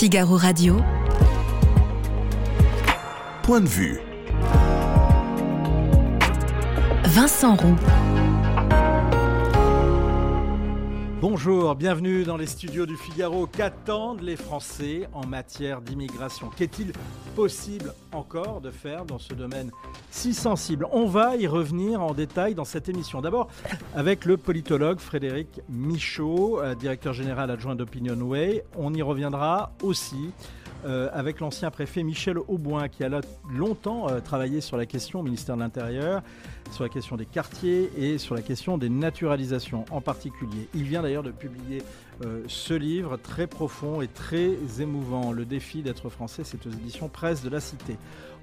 [0.00, 0.78] Figaro Radio.
[3.42, 4.00] Point de vue.
[7.04, 7.76] Vincent Roux.
[11.20, 13.46] Bonjour, bienvenue dans les studios du Figaro.
[13.46, 16.48] Qu'attendent les Français en matière d'immigration?
[16.56, 16.92] Qu'est-il
[17.36, 19.70] possible encore de faire dans ce domaine
[20.10, 23.20] si sensible On va y revenir en détail dans cette émission.
[23.20, 23.48] D'abord
[23.94, 28.64] avec le politologue Frédéric Michaud, euh, directeur général adjoint d'Opinion Way.
[28.76, 30.32] On y reviendra aussi
[30.84, 33.10] euh, avec l'ancien préfet Michel Auboin, qui a
[33.52, 36.22] longtemps euh, travaillé sur la question au ministère de l'Intérieur,
[36.70, 40.68] sur la question des quartiers et sur la question des naturalisations en particulier.
[40.74, 41.82] Il vient d'ailleurs de publier
[42.24, 47.08] euh, ce livre très profond et très émouvant, Le défi d'être français, c'est aux éditions
[47.08, 47.96] Presse de la Cité.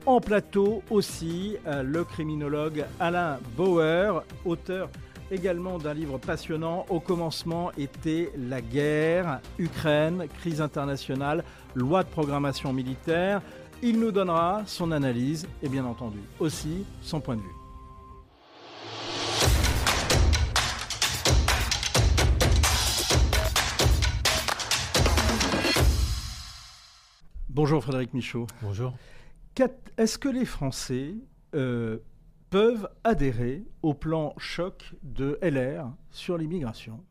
[0.05, 4.89] En plateau aussi, le criminologue Alain Bauer, auteur
[5.31, 6.85] également d'un livre passionnant.
[6.89, 11.43] Au commencement était la guerre, Ukraine, crise internationale,
[11.77, 13.41] loi de programmation militaire.
[13.83, 17.47] Il nous donnera son analyse et bien entendu aussi son point de vue.
[27.49, 28.47] Bonjour Frédéric Michaud.
[28.61, 28.93] Bonjour.
[29.97, 31.15] Est-ce que les Français
[31.55, 31.97] euh,
[32.49, 37.03] peuvent adhérer au plan choc de LR sur l'immigration?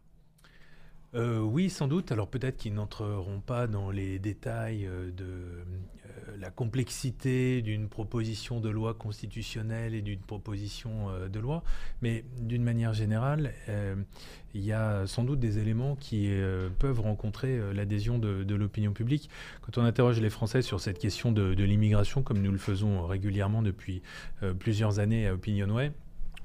[1.17, 2.12] Euh, oui, sans doute.
[2.12, 8.61] Alors peut-être qu'ils n'entreront pas dans les détails euh, de euh, la complexité d'une proposition
[8.61, 11.62] de loi constitutionnelle et d'une proposition de loi,
[12.03, 13.55] mais d'une manière générale,
[14.53, 16.28] il y a sans doute des éléments qui
[16.78, 19.31] peuvent rencontrer l'adhésion de, l'opinion publique.
[19.62, 23.06] Quand on interroge les Français sur cette question de, de l'immigration, comme nous le faisons
[23.06, 24.03] régulièrement depuis
[24.59, 25.92] plusieurs années à Opinionway,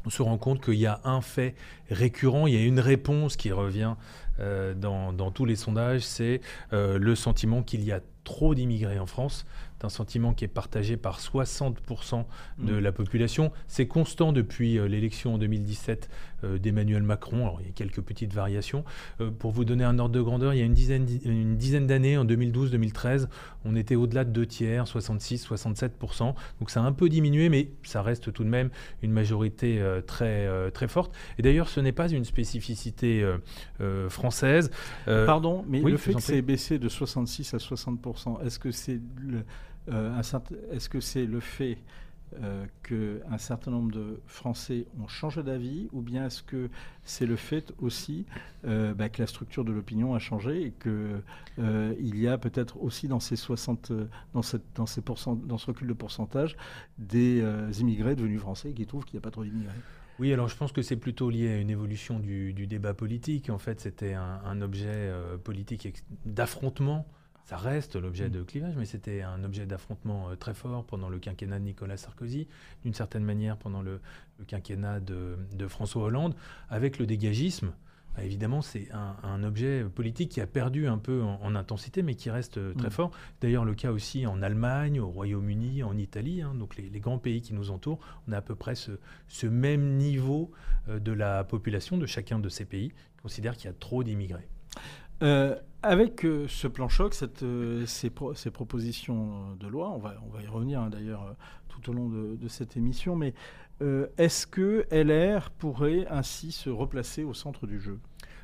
[0.05, 1.55] on se rend compte qu'il y a un fait
[1.89, 3.95] récurrent, il y a une réponse qui revient
[4.39, 6.41] euh, dans, tous les sondages, c'est
[6.73, 9.45] euh, le sentiment qu'il y a trop d'immigrés en France
[9.85, 12.25] un sentiment qui est partagé par 60%
[12.59, 12.79] de mm.
[12.79, 13.51] la population.
[13.67, 17.43] C'est constant depuis euh, l'élection en 2017 euh, d'Emmanuel Macron.
[17.45, 18.83] Alors, il y a quelques petites variations.
[19.19, 21.87] Euh, pour vous donner un ordre de grandeur, il y a une dizaine, une dizaine
[21.87, 23.27] d'années, en 2012-2013,
[23.65, 26.33] on était au-delà de deux tiers, 66-67%.
[26.59, 28.69] Donc ça a un peu diminué, mais ça reste tout de même
[29.01, 31.13] une majorité très, très forte.
[31.37, 33.25] Et d'ailleurs, ce n'est pas une spécificité
[34.09, 34.71] française.
[35.05, 39.43] Pardon, mais le fait que c'est baissé de 66 à 60%, est-ce que c'est le
[39.89, 40.21] euh,
[40.71, 41.77] est-ce que c'est le fait
[42.41, 46.69] euh, qu'un certain nombre de Français ont changé d'avis ou bien est-ce que
[47.03, 48.25] c'est le fait aussi
[48.65, 53.07] euh, bah, que la structure de l'opinion a changé et qu'il y a peut-être aussi
[53.07, 53.91] dans ces 60,
[54.33, 56.55] dans, cette, dans, ces ce recul de pourcentage
[56.97, 57.43] des
[57.79, 59.73] immigrés devenus français qui trouvent qu'il n'y a pas trop d'immigrés?
[60.19, 63.49] Oui, alors je pense que c'est plutôt lié à une évolution du, débat politique.
[63.49, 65.11] En fait, c'était un, objet
[65.43, 67.07] politique d'affrontement
[67.51, 68.31] ça reste l'objet mm.
[68.31, 71.97] de clivage, mais c'était un objet d'affrontement euh, très fort pendant le quinquennat de Nicolas
[71.97, 72.47] Sarkozy,
[72.83, 73.99] d'une certaine manière pendant le,
[74.47, 76.33] quinquennat de, François Hollande,
[76.69, 77.73] avec le dégagisme.
[78.15, 82.29] Bah, évidemment, c'est un, objet politique qui a perdu un peu en, intensité, mais qui
[82.29, 82.91] reste euh, très mm.
[82.91, 83.11] fort.
[83.41, 87.41] D'ailleurs, le cas aussi en Allemagne, au Royaume-Uni, en Italie, hein, donc les, grands pays
[87.41, 90.51] qui nous entourent, on a à peu près ce, même niveau
[90.87, 94.05] euh, de la population de chacun de ces pays qui considère qu'il y a trop
[94.05, 94.47] d'immigrés.
[95.21, 100.41] Euh, avec euh, ce plan choc, euh, ces, propositions de loi, on va, on va
[100.41, 101.35] y revenir hein, d'ailleurs
[101.69, 103.33] tout au long de, cette émission, mais
[104.17, 107.97] est-ce que LR pourrait ainsi se replacer au centre du jeu?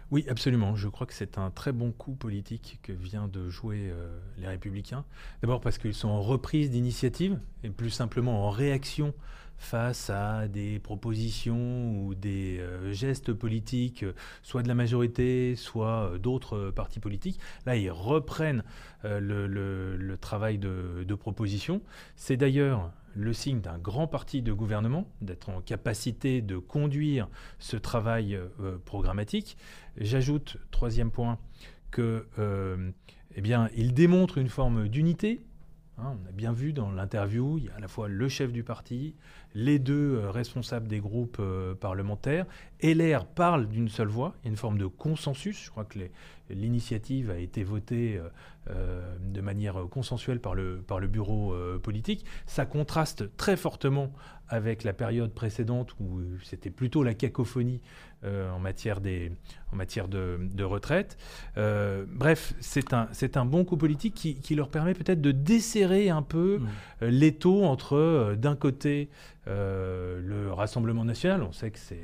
[0.10, 0.76] Oui, absolument.
[0.76, 3.94] Je crois que c'est un très bon coup politique que vient de jouer
[4.40, 5.06] les Républicains.
[5.44, 9.14] D'abord parce qu'ils sont en reprise d'initiative et plus simplement en réaction
[9.58, 14.06] face à des propositions ou des euh, gestes politiques,
[14.44, 17.40] soit de la majorité, soit euh, d'autres partis politiques.
[17.66, 18.64] Là, ils reprennent
[19.06, 21.82] euh, le, travail de, proposition.
[22.16, 27.76] C'est d'ailleurs le signe d'un grand parti de gouvernement, d'être en capacité de conduire ce
[27.76, 28.40] travail
[28.86, 29.58] programmatique.
[29.98, 31.40] J'ajoute, troisième point,
[31.90, 32.28] que
[33.36, 35.42] eh bien, il démontre une forme d'unité
[36.00, 38.52] Hein, on a bien vu dans l'interview, il y a à la fois le chef
[38.52, 39.16] du parti,
[39.56, 42.46] les deux euh, responsables des groupes euh, parlementaires.
[42.84, 45.66] LR parle d'une seule voix, il y a une forme de consensus.
[45.66, 45.98] Je crois que
[46.50, 48.22] l'initiative a été votée
[48.70, 52.26] euh, de manière consensuelle par le, par le bureau politique.
[52.46, 54.12] Ça contraste très fortement
[54.50, 57.82] avec la période précédente où c'était plutôt la cacophonie
[58.24, 59.32] euh, en matière, des,
[59.72, 61.18] en matière de, de retraite.
[61.58, 65.32] Euh, bref, c'est un, c'est un bon coup politique qui, qui leur permet peut-être de
[65.32, 66.68] desserrer un peu mmh.
[67.04, 69.10] euh, l'étau entre, d'un côté,
[69.46, 72.04] le Rassemblement national, on sait que c'est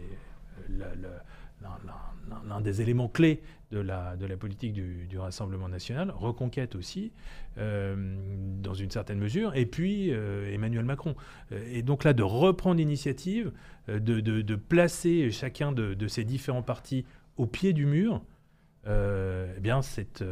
[2.48, 3.42] l'un des éléments clés
[3.74, 7.12] de la, de la politique du, Rassemblement national, reconquête aussi,
[7.58, 11.16] dans une certaine mesure, et puis Emmanuel Macron.
[11.68, 13.52] Et donc là, de reprendre l'initiative,
[13.88, 17.06] de, de, placer chacun de, de, ces différents partis
[17.38, 18.22] au pied du mur,
[18.88, 20.24] eh bien, c'est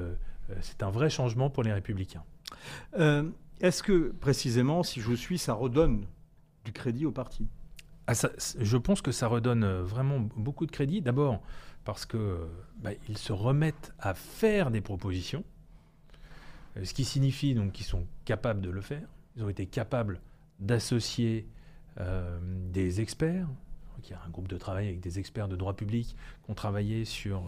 [0.61, 2.23] c'est un vrai changement pour les républicains.
[3.61, 6.05] Est-ce que, précisément, si je vous suis, ça redonne
[6.65, 7.47] du crédit au parti?
[8.07, 8.13] Ah,
[8.59, 11.01] Je pense que ça redonne euh, vraiment beaucoup de crédit.
[11.01, 11.41] D'abord,
[11.83, 12.19] parce qu'ils
[12.77, 15.43] bah, se remettent à faire des propositions,
[16.77, 19.07] euh, ce qui signifie donc qu'ils sont capables de le faire.
[19.35, 20.21] Ils ont été capables
[20.59, 21.47] d'associer
[21.99, 22.39] euh,
[22.71, 23.47] des experts.
[24.03, 26.55] Il y a un groupe de travail avec des experts de droit public qui ont
[26.55, 27.43] travaillé sur,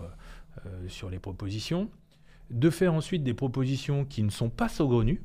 [0.88, 1.89] sur les propositions.
[2.51, 5.24] De faire ensuite des propositions qui ne sont pas saugrenues,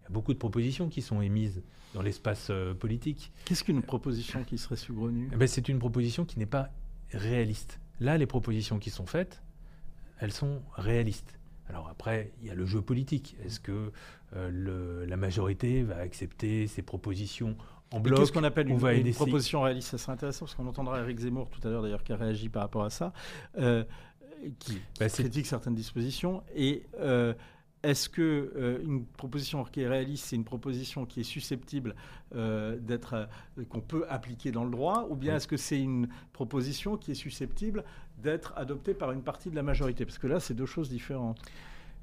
[0.00, 1.62] il y a beaucoup de propositions qui sont émises
[1.94, 3.32] dans l'espace euh, politique.
[3.46, 6.70] Qu'est-ce qu'une proposition qui serait saugrenue eh ben, C'est une proposition qui n'est pas
[7.12, 7.80] réaliste.
[8.00, 9.42] Là, les propositions qui sont faites,
[10.20, 11.38] elles sont réalistes.
[11.68, 13.36] Alors après, il y a le jeu politique.
[13.44, 13.92] Est-ce que
[14.36, 17.56] euh, la majorité va accepter ces propositions
[17.92, 18.78] en bloc Qu'est-ce qu'on appelle une,
[19.12, 19.88] proposition réaliste?
[19.88, 22.48] Ça serait intéressant parce qu'on entendra Eric Zemmour tout à l'heure d'ailleurs qui a réagi
[22.48, 23.12] par rapport à ça,
[23.58, 23.84] euh,
[24.58, 26.42] qui, bah, critique certaines dispositions.
[26.54, 26.84] Et
[27.84, 31.94] est-ce que euh, une proposition qui est réaliste, c'est une proposition qui est susceptible
[32.34, 36.08] euh, d'être euh, qu'on peut appliquer dans le droit, ou bien est-ce que c'est une
[36.32, 37.84] proposition qui est susceptible
[38.18, 40.04] d'être adoptée par une partie de la majorité?
[40.04, 41.38] Parce que là, c'est deux choses différentes.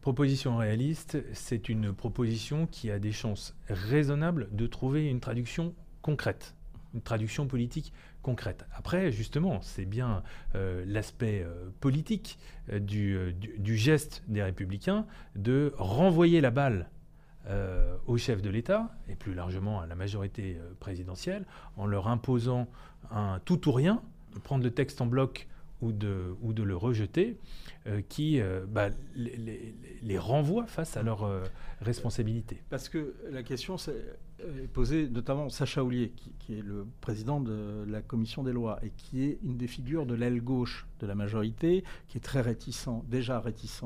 [0.01, 6.55] Proposition réaliste, c'est une proposition qui a des chances raisonnables de trouver une traduction concrète,
[6.93, 8.65] une traduction politique concrète.
[8.73, 10.23] Après, justement, c'est bien
[10.55, 12.37] euh, l'aspect euh, politique
[12.71, 15.05] euh, du, geste des républicains
[15.35, 16.89] de renvoyer la balle
[18.05, 21.43] au chef de l'État et plus largement à la majorité présidentielle
[21.75, 22.67] en leur imposant
[23.09, 24.03] un tout ou rien,
[24.43, 25.47] prendre le texte en bloc
[25.81, 27.39] ou de, ou de le rejeter,
[28.09, 31.27] qui bah, les, les, renvoie face à leurs
[31.81, 32.61] responsabilités.
[32.69, 34.05] Parce que la question, c'est
[34.63, 38.89] est posé notamment Sacha Oulier, qui, est le président de la commission des lois et
[38.91, 42.89] qui est une des figures de l'aile gauche de la majorité, qui est très réticent,
[43.07, 43.83] déjà réticent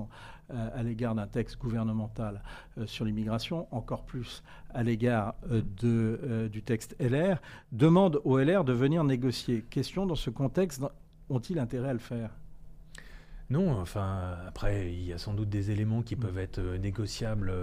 [0.51, 2.43] euh, à l'égard d'un texte gouvernemental
[2.77, 4.43] euh, sur l'immigration, encore plus
[4.75, 7.41] à l'égard euh, de, du texte LR,
[7.71, 9.65] demande au LR de venir négocier.
[9.69, 10.83] Question dans ce contexte,
[11.29, 12.29] ont-ils intérêt à le faire?
[13.49, 17.53] Non, enfin, après, il y a sans doute des éléments qui peuvent être négociables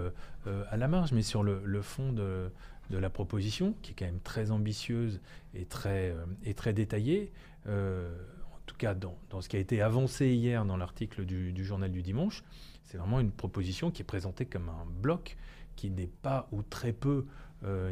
[0.69, 2.49] à la marge, mais sur le fond de,
[2.89, 5.21] de la proposition, qui est quand même très ambitieuse
[5.53, 7.31] et très, euh, détaillée.
[7.67, 8.13] Euh,
[8.53, 11.91] en tout cas, dans, dans, ce qui a été avancé hier dans l'article du, journal
[11.91, 12.43] du dimanche,
[12.83, 15.37] c'est vraiment une proposition qui est présentée comme un bloc
[15.75, 17.25] qui n'est pas ou très peu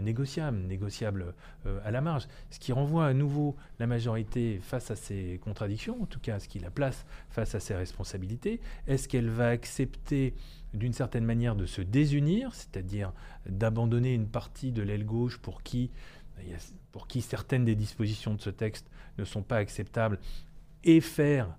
[0.01, 1.33] négociable, négociable
[1.83, 2.27] à la marge.
[2.49, 6.47] Ce qui renvoie à nouveau la majorité face à ses contradictions, en tout cas ce
[6.47, 8.59] qui la place face à ses responsabilités.
[8.87, 10.33] Est-ce qu'elle va accepter
[10.73, 13.13] d'une certaine manière de se désunir, c'est-à-dire
[13.45, 15.91] d'abandonner une partie de l'aile gauche pour qui,
[16.91, 20.19] pour qui certaines des dispositions de ce texte ne sont pas acceptables,
[20.83, 21.55] et faire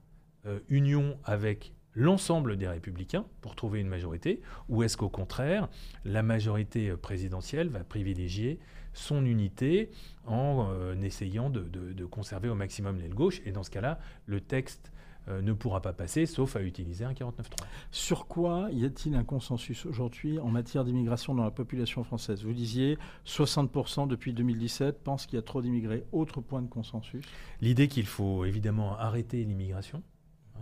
[0.47, 5.69] euh, union avec l'ensemble des républicains pour trouver une majorité, ou est-ce qu'au contraire,
[6.05, 8.59] la majorité présidentielle va privilégier
[8.95, 9.91] son unité
[10.27, 14.41] en euh, essayant de, de, conserver au maximum l'aile gauche, et dans ce cas-là, le
[14.41, 14.93] texte
[15.29, 17.43] euh, ne pourra pas passer, sauf à utiliser un 49.3.
[17.91, 22.45] Sur quoi y a-t-il un consensus aujourd'hui en matière d'immigration dans la population française?
[22.45, 26.05] Vous disiez 60% depuis 2017 pensent qu'il y a trop d'immigrés.
[26.11, 27.25] Autre point de consensus?
[27.61, 30.03] L'idée qu'il faut évidemment arrêter l'immigration,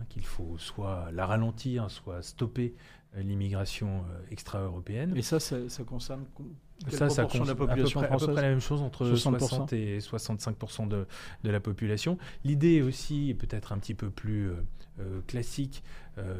[0.01, 2.75] hein, qu'il faut soit la ralentir, soit stopper
[3.15, 5.13] euh, l'immigration euh, extra-européenne.
[5.15, 6.25] Et ça, ça, concerne
[6.89, 9.73] ça, ça la population à peu, près, à peu près la même chose, entre 60
[9.73, 11.07] et 65 de,
[11.43, 12.17] de, la population.
[12.43, 14.49] L'idée aussi peut-être un petit peu plus
[14.99, 15.83] euh, classique,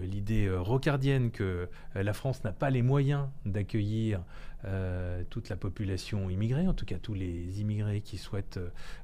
[0.03, 4.21] l'idée rocardienne que la France n'a pas les moyens d'accueillir
[5.29, 8.59] toute la population immigrée, en tout cas tous les immigrés qui souhaitent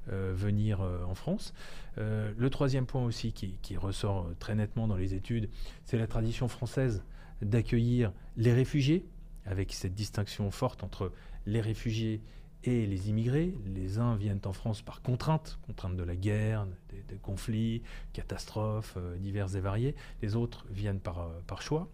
[0.08, 1.54] venir en France.
[1.98, 5.50] le troisième point aussi qui, qui, ressort très nettement dans les études,
[5.86, 7.02] c'est la tradition française
[7.42, 9.06] d'accueillir les réfugiés,
[9.48, 11.12] avec cette distinction forte entre
[11.46, 12.22] les réfugiés
[12.64, 13.54] et les immigrés.
[13.66, 17.82] Les uns viennent en France par contrainte, contrainte de la guerre, des, conflits,
[18.14, 19.96] catastrophes euh, diverses et variées.
[20.22, 21.90] Les autres viennent par, euh, choix.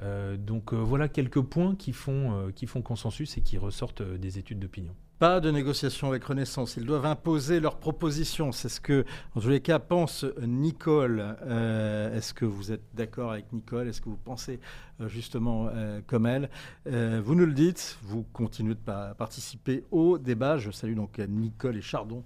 [0.00, 4.94] Euh, donc voilà quelques points qui font consensus et qui ressortent des études d'opinion.
[5.20, 6.76] Pas de négociation avec Renaissance.
[6.76, 8.50] Ils doivent imposer leurs propositions.
[8.50, 9.04] C'est ce que,
[9.36, 11.36] en tous les cas, pense Nicole.
[11.46, 13.86] Euh, est-ce que vous êtes d'accord avec Nicole?
[13.86, 14.58] Est-ce que vous pensez
[15.00, 16.50] euh, justement euh, comme elle?
[16.84, 17.96] Vous nous le dites.
[18.02, 20.58] Vous continuez de participer au débat.
[20.58, 22.24] Je salue donc Nicole et Chardon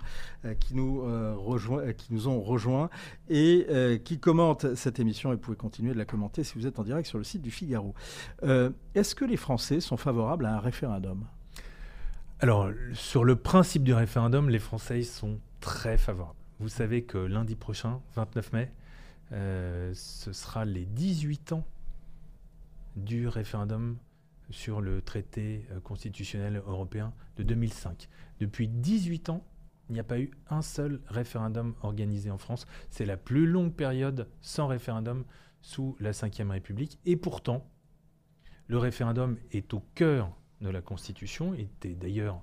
[0.58, 1.04] qui, nous,
[1.98, 2.88] qui nous ont rejoints
[3.28, 5.30] et qui commentent cette émission.
[5.30, 7.42] Et vous pouvez continuer de la commenter si vous êtes en direct sur le site
[7.42, 7.94] du Figaro.
[8.42, 11.26] Est-ce que les Français sont favorables à un référendum?
[12.40, 16.38] Alors, sur le principe du référendum, les Français sont très favorables.
[16.60, 18.72] Vous savez que lundi prochain, 29 mai,
[19.32, 21.66] euh, ce sera les 18 ans
[22.94, 23.96] du référendum
[24.50, 28.08] sur le traité euh, constitutionnel européen de 2005.
[28.38, 29.44] Depuis 18 ans,
[29.88, 32.66] il n'y a pas eu un seul référendum organisé en France.
[32.88, 35.24] C'est la plus longue période sans référendum
[35.60, 37.00] sous la Ve République.
[37.04, 37.68] Et pourtant,
[38.68, 42.42] le référendum est au cœur de la Constitution était d'ailleurs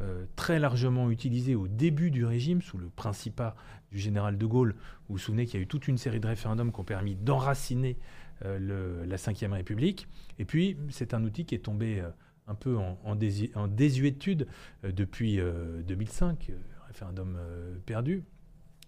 [0.00, 3.54] euh, très largement utilisé au début du régime, sous le principat
[3.92, 4.74] du général de Gaulle.
[5.08, 7.14] Vous vous souvenez qu'il y a eu toute une série de référendums qui ont permis
[7.14, 7.96] d'enraciner
[8.44, 10.08] euh, la Ve République.
[10.38, 12.10] Et puis, c'est un outil qui est tombé euh,
[12.48, 14.48] un peu en, en désuétude
[14.82, 15.40] depuis
[15.86, 16.50] 2005,
[16.88, 17.38] référendum
[17.86, 18.24] perdu.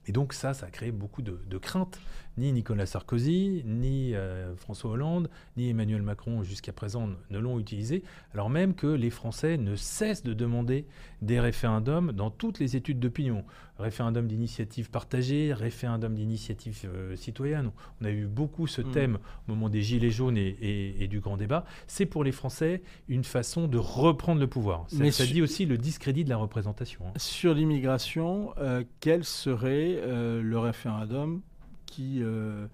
[0.07, 2.01] Et donc ça, ça a créé beaucoup de, craintes.
[2.39, 8.03] Ni Nicolas Sarkozy, ni euh, François Hollande, ni Emmanuel Macron jusqu'à présent ne l'ont utilisé,
[8.35, 10.85] alors même que les Français ne cessent de demander
[11.23, 13.43] des référendums dans toutes les études d'opinion.
[13.79, 17.71] Référendum d'initiative partagée, référendum d'initiative euh, citoyenne.
[18.01, 18.91] On a eu beaucoup ce mm.
[18.91, 21.65] thème au moment des Gilets jaunes et, du grand débat.
[21.87, 24.85] C'est pour les Français une façon de reprendre le pouvoir.
[24.89, 27.01] Ça, Mais ça dit aussi le discrédit de la représentation.
[27.07, 27.13] Hein.
[27.17, 31.41] Sur l'immigration, euh, quel serait le référendum
[31.87, 32.67] qui euh,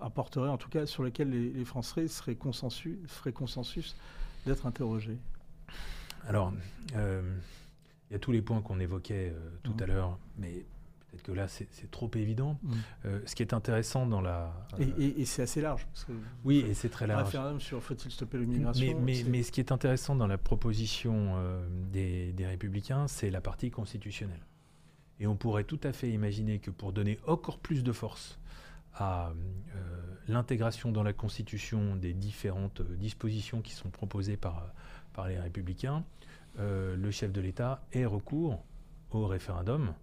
[0.00, 3.96] apporterait, en tout cas sur lequel les, Français seraient consensus, feraient consensus
[4.46, 5.18] d'être interrogés
[6.28, 6.52] Alors,
[6.96, 7.22] euh,
[8.10, 9.82] il y a tous les points qu'on évoquait tout mmh.
[9.82, 10.64] à l'heure, mais
[11.10, 12.58] peut-être que là, c'est trop évident.
[12.62, 13.08] Mmh.
[13.26, 14.52] ce qui est intéressant dans la...
[14.78, 15.86] et, c'est assez large.
[16.44, 17.24] oui, et c'est très large.
[17.24, 21.36] référendum sur faut-il stopper l'immigration mais, mais, ce qui est intéressant dans la proposition
[21.92, 24.40] des, des Républicains, c'est la partie constitutionnelle.
[25.22, 28.40] Et on pourrait tout à fait imaginer que pour donner encore plus de force
[28.92, 29.34] à euh,
[30.26, 34.72] l'intégration dans la Constitution des différentes euh, dispositions qui sont proposées par,
[35.12, 36.02] par les républicains,
[36.58, 38.64] euh, le chef de l'État ait recours
[39.12, 39.94] au référendum,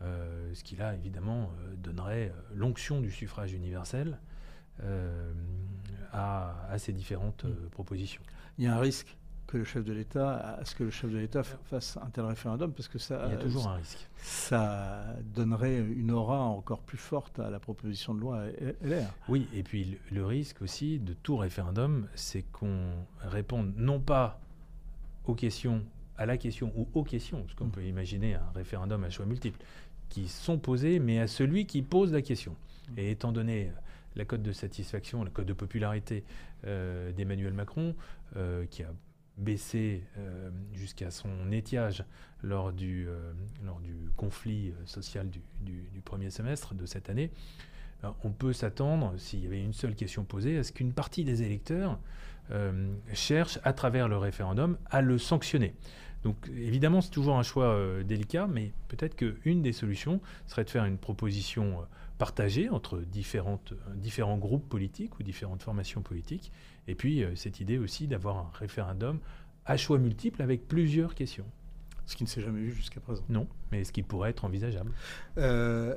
[0.00, 4.16] ce qui là évidemment donnerait l'onction du suffrage universel
[6.12, 7.68] à, à, ces différentes mmh.
[7.72, 8.22] propositions.
[8.58, 9.17] Il y a un risque
[9.48, 12.26] que le chef de l'État, à ce que le chef de l'État fasse un tel
[12.26, 14.06] référendum, parce que ça, Il y a toujours un risque.
[14.18, 18.44] ça donnerait une aura encore plus forte à la proposition de loi
[18.82, 19.08] LR.
[19.28, 22.90] Oui, et puis le, risque aussi de tout référendum, c'est qu'on
[23.22, 24.38] réponde non pas
[25.24, 25.82] aux questions,
[26.18, 27.72] à la question ou aux questions, parce qu'on mm.
[27.72, 29.64] peut imaginer un référendum à choix multiples,
[30.10, 32.54] qui sont posées, mais à celui qui pose la question.
[32.90, 32.98] Mm.
[32.98, 33.72] Et étant donné
[34.14, 36.22] la cote de satisfaction, la cote de popularité
[36.66, 37.94] euh, d'Emmanuel Macron,
[38.36, 38.92] euh, qui a
[39.38, 42.04] baissé euh, jusqu'à son étiage
[42.42, 43.32] lors du, euh,
[43.64, 45.40] lors du conflit euh, social du,
[46.04, 47.30] premier semestre de cette année,
[48.22, 51.42] on peut s'attendre, s'il y avait une seule question posée, à ce qu'une partie des
[51.42, 51.98] électeurs
[53.12, 55.74] cherche, à travers le référendum, à le sanctionner.
[56.22, 60.84] Donc évidemment, c'est toujours un choix délicat, mais peut-être qu'une des solutions serait de faire
[60.84, 61.84] une proposition
[62.18, 66.52] partagée entre différentes, différents groupes politiques ou différentes formations politiques
[66.88, 69.20] et puis, euh, cette idée aussi d'avoir un référendum
[69.66, 71.44] à choix multiples avec plusieurs questions.
[72.06, 73.22] Ce qui ne s'est jamais vu jusqu'à présent.
[73.28, 74.90] Non, mais ce qui pourrait être envisageable.
[75.36, 75.94] Euh,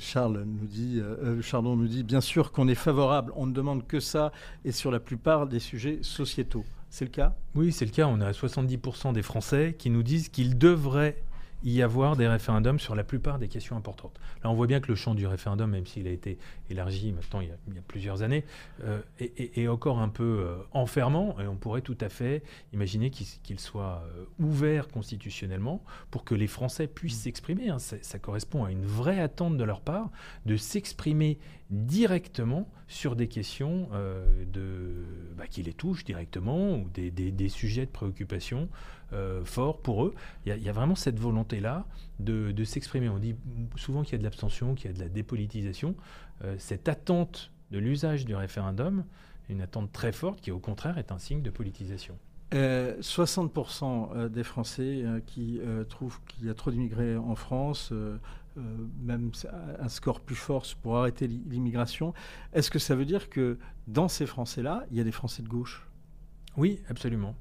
[0.00, 3.86] Charles nous dit, euh, Chardon nous dit, bien sûr qu'on est favorable, on ne demande
[3.86, 4.32] que ça,
[4.64, 6.64] et sur la plupart des sujets sociétaux.
[6.90, 7.36] C'est le cas?
[7.54, 8.08] Oui, c'est le cas.
[8.08, 11.22] On a 70% des Français qui nous disent qu'ils devraient
[11.64, 14.18] y avoir des référendums sur la plupart des questions importantes.
[14.42, 16.38] Là, on voit bien que le champ du référendum, même s'il a été
[16.70, 18.44] élargi maintenant il y a, plusieurs années,
[18.84, 22.42] euh, est, encore un peu euh, enfermant et on pourrait tout à fait
[22.72, 27.68] imaginer qu'il soit euh, ouvert constitutionnellement pour que les Français puissent s'exprimer.
[27.68, 27.78] Hein.
[27.78, 30.10] Ça, correspond à une vraie attente de leur part
[30.46, 31.38] de s'exprimer
[31.72, 33.88] directement sur des questions
[34.52, 35.04] de,
[35.36, 38.68] bah, qui les touchent directement ou des, sujets de préoccupation
[39.12, 40.14] euh, fort pour eux.
[40.46, 41.84] Il y, a vraiment cette volonté-là
[42.18, 43.08] de, s'exprimer.
[43.08, 43.34] On dit
[43.76, 45.94] souvent qu'il y a de l'abstention, qu'il y a de la dépolitisation.
[46.44, 49.04] Euh, cette attente de l'usage du référendum,
[49.50, 52.16] une attente très forte qui au contraire est un signe de politisation.
[52.52, 57.92] 60% euh, des Français qui trouvent qu'il y a trop d'immigrés en France,
[58.56, 59.30] même
[59.80, 62.12] un score plus fort pour arrêter l'immigration.
[62.52, 65.48] Est-ce que ça veut dire que dans ces Français-là, il y a des Français de
[65.48, 65.88] gauche?
[66.56, 67.34] Oui, absolument.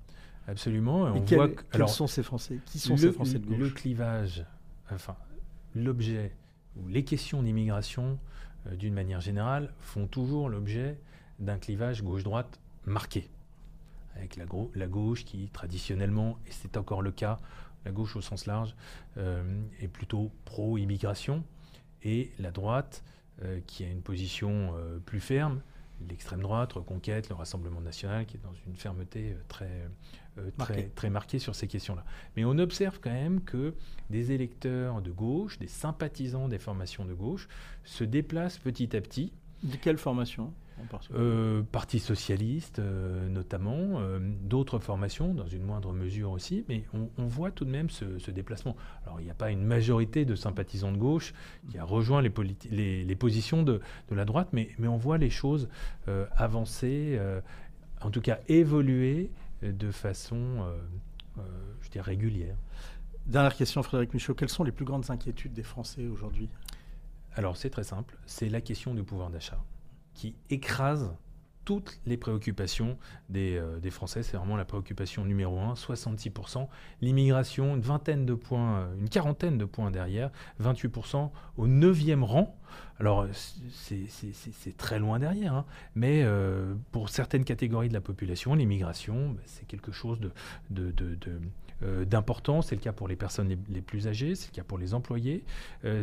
[0.48, 1.04] Absolument.
[1.04, 2.60] on voit quels sont ces Français?
[2.66, 3.58] Qui sont ces Français de gauche?
[3.58, 4.46] Le clivage,
[4.90, 5.16] enfin,
[5.76, 6.36] l'objet
[6.78, 8.20] ou les questions d'immigration,
[8.68, 11.00] euh, d'une manière générale, font toujours l'objet
[11.40, 13.30] d'un clivage gauche-droite marqué.
[14.16, 17.40] Avec la, la, gauche qui, traditionnellement, et c'est encore le cas,
[17.86, 18.76] la gauche au sens large,
[19.18, 19.44] euh,
[19.80, 21.44] est plutôt pro-immigration,
[22.04, 23.04] et la droite
[23.44, 24.74] euh, qui a une position
[25.06, 25.62] plus ferme,
[26.10, 29.88] l'extrême droite, Reconquête, le Rassemblement national, qui est dans une fermeté très,
[30.58, 32.04] très, très marquée sur ces questions-là.
[32.36, 33.76] Mais on observe quand même que
[34.10, 37.48] des électeurs de gauche, des sympathisants des formations de gauche,
[37.84, 39.32] se déplacent petit à petit.
[39.64, 40.52] De quelle formation?
[41.14, 47.26] Euh, Parti socialiste euh, notamment, euh, d'autres formations dans une moindre mesure aussi, mais on,
[47.26, 48.76] voit tout de même ce, déplacement.
[49.06, 51.34] Alors il n'y a pas une majorité de sympathisants de gauche
[51.70, 52.32] qui a rejoint les,
[53.04, 55.70] les, positions de, de, la droite, mais, mais, on voit les choses
[56.36, 57.20] avancer,
[58.02, 60.66] en tout cas évoluer de façon,
[61.82, 62.56] je dirais, régulière.
[63.28, 64.34] Dernière question, Frédéric Michaud.
[64.34, 66.50] Quelles sont les plus grandes inquiétudes des Français aujourd'hui?
[67.36, 68.18] Alors, c'est très simple.
[68.26, 69.64] C'est la question du pouvoir d'achat
[70.14, 71.14] qui écrase
[71.66, 72.98] toutes les préoccupations
[73.30, 74.24] des, euh, des Français.
[74.24, 76.68] C'est vraiment la préoccupation numéro un, 66%.
[77.02, 82.58] L'immigration, une vingtaine de points, euh, une quarantaine de points derrière, 28% au neuvième rang.
[83.00, 85.66] Alors, c'est très loin derrière, hein.
[85.96, 90.32] mais euh, pour certaines catégories de la population, l'immigration, bah, c'est quelque chose de.
[92.62, 95.44] C'est le cas pour les personnes les plus âgées, c'est le cas pour les employés,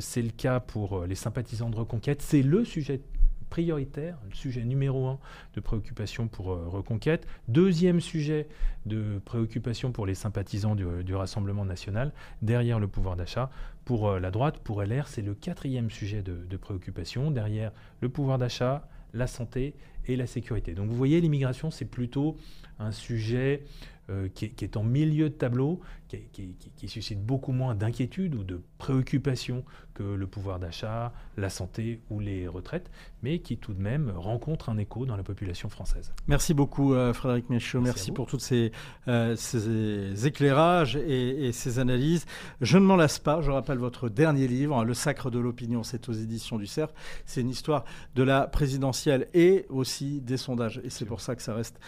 [0.00, 2.20] c'est le cas pour les sympathisants de reconquête.
[2.20, 3.00] C'est le sujet
[3.48, 5.18] prioritaire, le sujet numéro un
[5.54, 7.26] de préoccupation pour euh, Reconquête.
[7.48, 8.48] Deuxième sujet
[8.86, 12.12] de préoccupation pour les sympathisants du, Rassemblement national,
[12.42, 13.50] derrière le pouvoir d'achat.
[13.84, 18.08] Pour euh, la droite, pour LR, c'est le quatrième sujet de, de préoccupation, derrière le
[18.08, 19.74] pouvoir d'achat, la santé
[20.06, 20.72] et la sécurité.
[20.72, 22.36] Donc vous voyez, l'immigration, c'est plutôt
[22.78, 23.64] un sujet
[24.10, 29.64] euh, qui, est, en milieu de tableau, qui, suscite beaucoup moins d'inquiétude ou de préoccupation
[29.92, 32.90] que le pouvoir d'achat, la santé ou les retraites,
[33.22, 36.14] mais qui tout de même rencontre un écho dans la population française.
[36.26, 38.72] Merci beaucoup euh, Frédéric Michaud, merci, pour tous ces,
[39.08, 42.24] euh, ces, éclairages et, ces analyses.
[42.62, 46.08] Je ne m'en lasse pas, je rappelle votre dernier livre, Le Sacre de l'opinion, c'est
[46.08, 46.94] aux éditions du Cerf.
[47.26, 47.84] C'est une histoire
[48.14, 51.78] de la présidentielle et aussi des sondages, et c'est pour ça que ça reste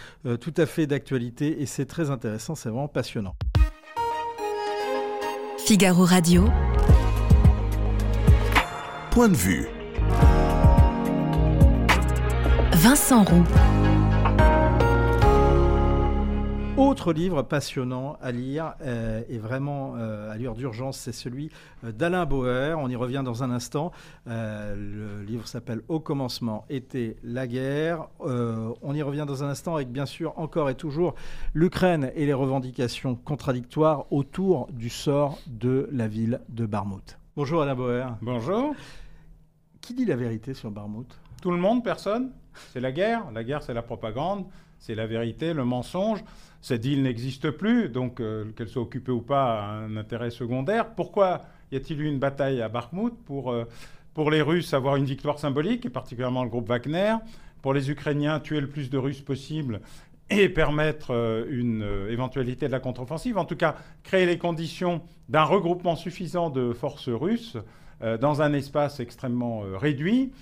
[0.40, 1.62] tout à fait d'actualité.
[1.62, 3.34] Et c'est très intéressant, c'est vraiment passionnant.
[5.58, 6.44] Figaro Radio.
[9.10, 9.68] Point de vue.
[12.72, 13.44] Vincent Roux.
[16.76, 21.50] Autre livre passionnant à lire euh, et vraiment euh, à lire d'urgence, c'est celui
[21.84, 22.78] euh, d'Alain Bauer.
[22.78, 23.92] On y revient dans un instant.
[24.26, 28.08] le livre s'appelle Au commencement était la guerre.
[28.20, 31.14] on y revient dans un instant avec bien sûr encore et toujours
[31.54, 37.18] l'Ukraine et les revendications contradictoires autour du sort de la ville de Barmouth.
[37.36, 38.16] Bonjour Alain Bauer.
[38.22, 38.74] Bonjour.
[39.80, 41.18] Qui dit la vérité sur Barmouth?
[41.42, 42.30] Tout le monde, personne?
[42.72, 43.30] C'est la guerre.
[43.32, 44.46] La guerre, c'est la propagande.
[44.80, 46.24] C'est la vérité, le mensonge.
[46.62, 50.94] Cette île n'existe plus, donc euh, qu'elle soit occupée ou pas a un intérêt secondaire.
[50.94, 53.66] Pourquoi y a-t-il eu une bataille à Bakhmut pour, euh,
[54.14, 57.14] pour les Russes avoir une victoire symbolique, et particulièrement le groupe Wagner,
[57.60, 59.82] pour les Ukrainiens tuer le plus de Russes possible
[60.30, 65.44] et permettre euh, une éventualité de la contre-offensive, en tout cas créer les conditions d'un
[65.44, 67.58] regroupement suffisant de forces russes
[68.22, 70.32] dans un espace extrêmement réduit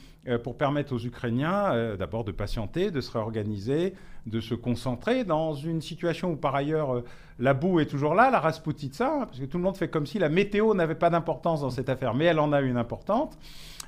[0.43, 3.95] pour permettre aux Ukrainiens d'abord de patienter, de se réorganiser,
[4.29, 7.05] de se concentrer dans une situation où par ailleurs euh,
[7.39, 10.07] la boue est toujours là, la Rasputitsa, hein, parce que tout le monde fait comme
[10.07, 13.39] si la météo n'avait pas d'importance dans cette affaire, mais elle en a une importante.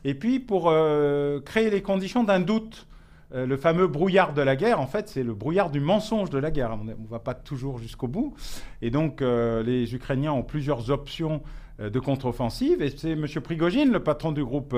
[0.04, 2.86] Et puis pour euh, créer les conditions d'un doute.
[3.32, 6.38] Euh, le fameux brouillard de la guerre, en fait, c'est le brouillard du mensonge de
[6.38, 6.76] la guerre.
[6.80, 8.34] On ne va pas toujours jusqu'au bout.
[8.82, 12.82] Et donc, les Ukrainiens ont plusieurs options euh, de contre-offensive.
[12.82, 13.26] Et c'est M.
[13.42, 14.76] Prigogine, le patron du groupe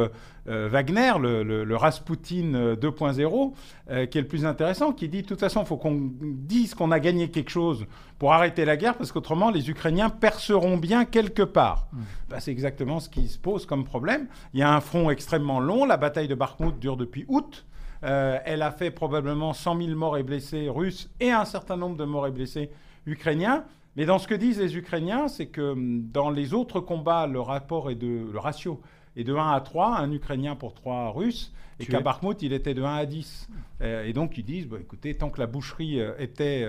[0.49, 3.53] euh, Wagner, le, Rasputin 2.0,
[3.91, 6.75] euh, qui est le plus intéressant, qui dit de toute façon, il faut qu'on dise
[6.75, 7.87] qu'on a gagné quelque chose
[8.19, 11.89] pour arrêter la guerre, parce qu'autrement, les Ukrainiens perceront bien quelque part.
[11.93, 11.99] Mmh.
[12.31, 14.29] Bah, c'est exactement ce qui se pose comme problème.
[14.55, 15.85] Il y a un front extrêmement long.
[15.85, 17.67] La bataille de Bakhmut dure depuis août.
[18.03, 22.05] elle a fait probablement 100 000 morts et blessés russes et un certain nombre de
[22.05, 22.71] morts et blessés
[23.07, 23.65] ukrainiens.
[23.97, 27.41] Mais dans ce que disent les Ukrainiens, c'est que hum, dans les autres combats, le
[27.41, 28.81] rapport est de, le ratio
[29.17, 32.75] est de 1 à 3, un Ukrainien pour 3 Russes, et qu'à Bakhmut, il était
[32.75, 33.49] de 1 à 10.
[33.81, 36.65] Euh, et donc ils disent, bah, écoutez, tant que la boucherie euh, était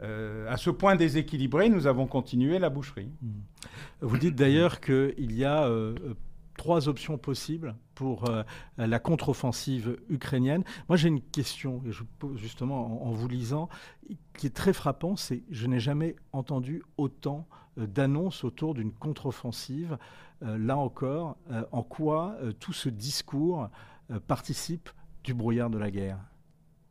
[0.00, 3.10] euh, à ce point déséquilibrée, nous avons continué la boucherie.
[3.20, 3.28] Mmh.
[4.02, 5.68] Vous dites d'ailleurs qu'il y a
[6.62, 8.44] trois options possibles pour euh,
[8.78, 10.62] la contre-offensive ukrainienne.
[10.88, 13.68] Moi, j'ai une question, et je pose justement en, vous lisant,
[14.38, 17.48] qui est très frappant, c'est je n'ai jamais entendu autant
[17.78, 19.98] euh, d'annonces autour d'une contre-offensive.
[20.44, 21.36] Euh, là encore,
[21.72, 23.68] en quoi tout ce discours
[24.28, 24.88] participe
[25.24, 26.20] du brouillard de la guerre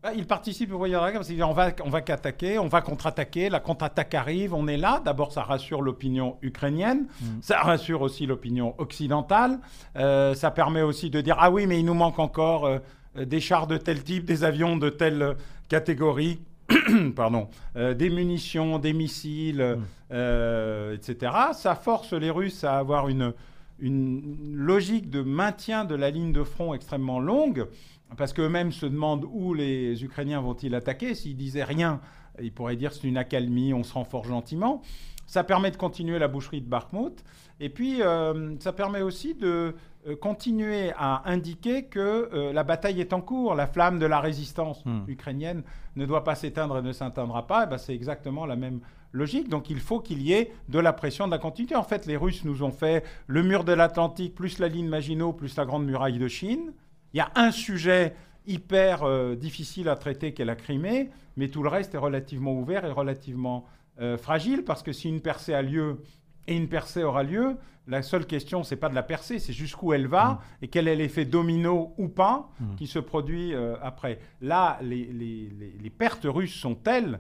[0.04, 2.68] bah, il participe au voyage de la guerre parce qu'on va, on va qu'attaquer, on
[2.68, 5.00] va contre-attaquer, la contre-attaque arrive, on est là.
[5.06, 7.26] D'abord, ça rassure l'opinion ukrainienne, mm.
[7.42, 9.60] ça rassure aussi l'opinion occidentale.
[9.98, 12.80] Euh, ça permet aussi de dire ah oui, mais il nous manque encore euh,
[13.16, 15.36] des chars de tel type, des avions de telle
[15.70, 16.40] catégorie.
[17.16, 19.78] pardon, euh, des munitions, des missiles,
[20.10, 20.94] mm.
[20.96, 21.32] etc.
[21.54, 23.34] Ça force les Russes à avoir une,
[23.80, 27.68] une logique de maintien de la ligne de front extrêmement longue
[28.18, 31.16] parce qu'eux-mêmes se demandent où les Ukrainiens vont-ils attaquer.
[31.16, 32.02] S'ils disaient rien,
[32.42, 34.82] ils pourraient dire c'est une accalmie, on se renforce gentiment.
[35.28, 37.24] Ça permet de continuer la boucherie de Bakhmut.
[37.62, 39.76] Et puis, euh, ça permet aussi de
[40.08, 43.56] euh, continuer à indiquer que euh, la bataille est en cours.
[43.56, 45.04] La flamme de la résistance hmm.
[45.08, 45.64] ukrainienne
[45.96, 47.66] ne doit pas s'éteindre et ne s'éteindra pas.
[47.66, 48.82] Ben, c'est exactement la même
[49.14, 49.48] logique.
[49.48, 51.76] Donc, il faut qu'il y ait de la pression, de la continuité.
[51.76, 55.32] En fait, les Russes nous ont fait le mur de l'Atlantique, plus la ligne Maginot,
[55.32, 56.74] plus la grande muraille de Chine.
[57.14, 58.16] Il y a un sujet
[58.48, 62.86] hyper euh, difficile à traiter qu'est la Crimée, mais tout le reste est relativement ouvert
[62.86, 63.66] et relativement
[64.00, 66.02] euh, fragile parce que si une percée a lieu
[66.48, 69.94] et une percée aura lieu, la seule question, c'est pas de la percée, c'est jusqu'où
[69.94, 70.40] elle va mm.
[70.64, 72.76] et quel est l'effet domino ou pas mm.
[72.76, 74.20] qui se produit euh, après.
[74.42, 77.20] Là, les, les, pertes russes sont telles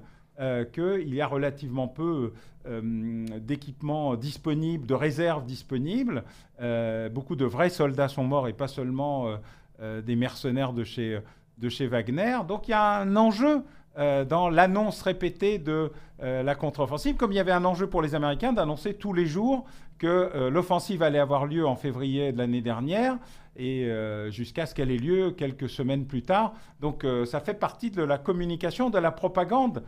[0.73, 2.33] qu'il y a relativement peu
[2.65, 6.23] d'équipements disponibles, de réserves disponibles.
[7.13, 9.35] beaucoup de vrais soldats sont morts et pas seulement euh,
[9.81, 11.19] des mercenaires de chez,
[11.57, 12.37] de chez Wagner.
[12.47, 13.63] Donc il y a un enjeu
[13.97, 15.91] euh, dans l'annonce répétée de
[16.21, 19.25] euh, la contre-offensive, comme il y avait un enjeu pour les Américains d'annoncer tous les
[19.25, 19.65] jours
[19.97, 23.19] que l'offensive allait avoir lieu en février de l'année dernière
[23.55, 23.87] et
[24.29, 26.53] jusqu'à ce qu'elle ait lieu quelques semaines plus tard.
[26.79, 29.83] Donc ça fait partie de la communication, de la propagande,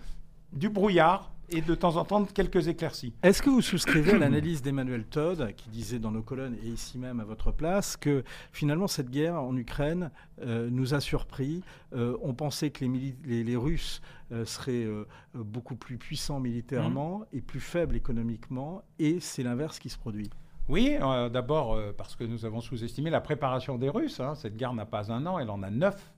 [0.52, 3.14] du brouillard et de temps en temps quelques éclaircies.
[3.22, 6.98] Est-ce que vous souscrivez à l'analyse d'Emmanuel Todd, qui disait dans nos colonnes et ici
[6.98, 10.10] même à votre place, que finalement cette guerre en Ukraine
[10.42, 11.62] euh, nous a surpris
[11.94, 14.88] euh, On pensait que les, les, Russes euh, seraient
[15.36, 17.38] beaucoup plus puissants militairement mmh.
[17.38, 20.30] et plus faibles économiquement, et c'est l'inverse qui se produit.
[20.70, 20.96] Oui,
[21.32, 24.22] d'abord parce que nous avons sous-estimé la préparation des Russes.
[24.22, 24.34] Hein.
[24.36, 26.14] Cette guerre n'a pas un an, elle en a neuf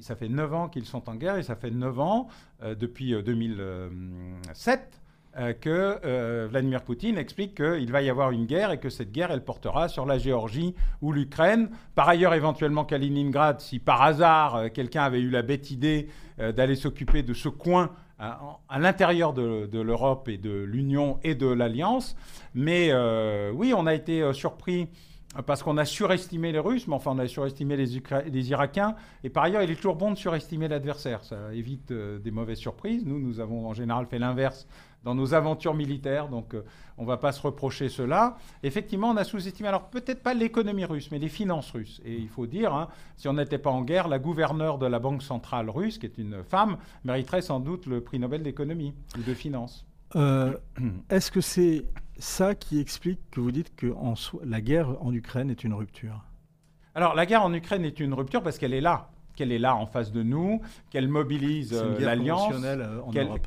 [0.00, 2.28] ça fait 9 ans qu'ils sont en guerre et ça fait 9 ans,
[2.62, 4.80] euh, depuis 2007,
[5.36, 9.12] euh, euh, que Vladimir Poutine explique qu'il va y avoir une guerre et que cette
[9.12, 11.70] guerre, elle portera sur la Géorgie ou l'Ukraine.
[11.94, 16.08] Par ailleurs, éventuellement Kaliningrad, si par hasard quelqu'un avait eu la bête idée
[16.38, 21.46] d'aller s'occuper de ce coin à, l'intérieur de, de l'Europe et de l'Union et de
[21.46, 22.16] l'Alliance.
[22.54, 22.92] Mais
[23.52, 24.88] oui, on a été surpris
[25.46, 28.96] parce qu'on a surestimé les Russes, mais enfin on a surestimé les, Irakiens.
[29.22, 31.22] Et par ailleurs, il est toujours bon de surestimer l'adversaire.
[31.22, 33.04] Ça évite euh, des mauvaises surprises.
[33.06, 34.66] Nous, nous avons en général fait l'inverse
[35.04, 36.64] dans nos aventures militaires, donc euh,
[36.98, 38.36] on ne va pas se reprocher cela.
[38.62, 42.02] Effectivement, on a sous-estimé, alors peut-être pas l'économie russe, mais les finances russes.
[42.04, 44.98] Et il faut dire, hein, si on n'était pas en guerre, la gouverneure de la
[44.98, 49.22] Banque centrale russe, qui est une femme, mériterait sans doute le prix Nobel d'économie ou
[49.22, 49.86] de finances.
[50.16, 50.56] Euh,
[51.08, 51.84] est-ce que c'est
[52.18, 53.94] ça qui explique que vous dites que
[54.44, 56.24] la guerre en Ukraine est une rupture?
[56.94, 59.74] Alors la guerre en Ukraine est une rupture parce qu'elle est là qu'elle est là
[59.74, 62.52] en face de nous, qu'elle mobilise euh, l'alliance.
[62.62, 63.46] Euh, en Europe.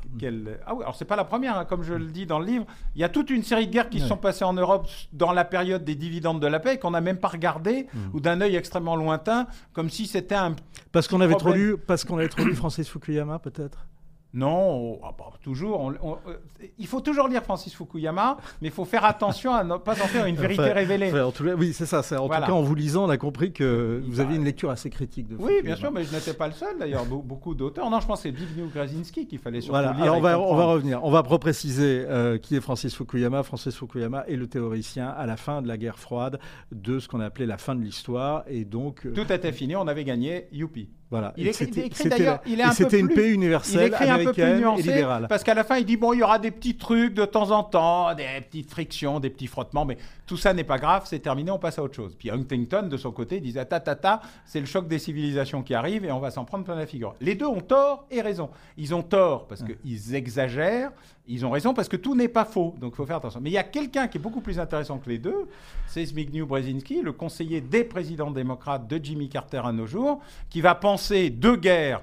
[0.66, 2.66] Ah oui, alors c'est pas la première, hein, comme je le dis dans le livre.
[2.96, 5.32] Il y a toute une série de guerres qui se sont passées en Europe dans
[5.32, 8.16] la période des dividendes de la paix qu'on n'a même pas regardé hmm.
[8.16, 10.56] ou d'un œil extrêmement lointain, comme si c'était un.
[10.92, 13.86] Parce qu'on avait trop lu, parce qu'on avait trop lu Francis Fukuyama, peut-être?
[14.34, 15.92] Non, ah bah, toujours.
[15.92, 16.34] Euh,
[16.80, 20.08] il faut toujours lire Francis Fukuyama, mais il faut faire attention à ne pas en
[20.08, 21.14] faire une vérité révélée.
[21.22, 22.00] en tout cas, oui, c'est ça.
[22.20, 24.90] En tout cas, en vous lisant, on a compris que vous aviez une lecture assez
[24.90, 27.06] critique de Oui, bien sûr, mais je n'étais pas le seul d'ailleurs.
[27.06, 27.90] Beaucoup d'auteurs.
[27.90, 30.02] Non, je pense que c'est Zbigniew Grazinski qu'il fallait surtout lire.
[30.02, 31.04] Alors on va, on va revenir.
[31.04, 33.44] On va repréciser euh, qui est Francis Fukuyama.
[33.44, 36.40] Francis Fukuyama est le théoricien à la fin de la guerre froide
[36.72, 38.44] de ce qu'on a appelé la fin de l'histoire.
[38.48, 39.06] Et donc.
[39.06, 40.48] Euh, Tout était fini, on avait gagné.
[40.52, 40.90] Youpi.
[41.14, 41.32] Voilà.
[41.38, 41.68] Il écrit,
[42.10, 45.44] d'ailleurs, il est un C'était une paix universelle, il un peu plus nuancé, et Parce
[45.44, 47.64] qu'à la fin, il dit bon, il y aura des petits trucs de temps en
[47.64, 51.52] temps, des petites frictions, des petits frottements, mais tout ça n'est pas grave, c'est terminé,
[51.52, 52.16] on passe à autre chose.
[52.18, 55.76] Puis Huntington, de son côté, disait ta ta ta, c'est le choc des civilisations qui
[55.76, 57.14] arrive et on va s'en prendre plein la figure.
[57.22, 58.50] Les deux ont tort et raison.
[58.78, 60.90] Ils ont tort parce qu'ils exagèrent,
[61.28, 63.40] ils ont raison parce que tout n'est pas faux, donc il faut faire attention.
[63.42, 65.48] Mais il y a quelqu'un qui est beaucoup plus intéressant que les deux,
[65.88, 70.62] c'est Zbigniew Brzezinski, le conseiller des présidents démocrates de Jimmy Carter à nos jours, qui
[70.62, 72.02] va penser deux guerres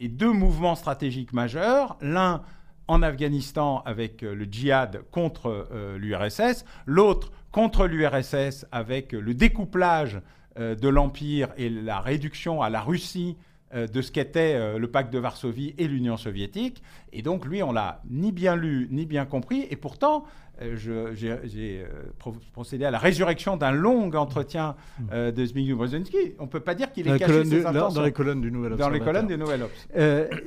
[0.00, 1.96] et deux mouvements stratégiques majeurs.
[2.00, 2.42] L'un
[2.88, 10.20] en Afghanistan avec le djihad contre l'URSS, l'autre contre l'URSS avec le découplage
[10.58, 13.36] de l'Empire et la réduction à la Russie
[13.74, 16.82] de ce qu'était le pacte de Varsovie et l'Union soviétique.
[17.12, 19.66] Et donc, lui, on l'a ni bien lu, ni bien compris.
[19.70, 20.24] Et pourtant,
[20.74, 21.84] j'ai
[22.52, 25.30] procédé à la résurrection d'un long entretien mm.
[25.32, 26.34] de Zbigniew Brzezinski.
[26.38, 28.00] On ne peut pas dire qu'il est caché ses intentions.
[28.00, 29.88] Dans les colonnes du Nouvel Dans les colonnes du Nouvel Obs.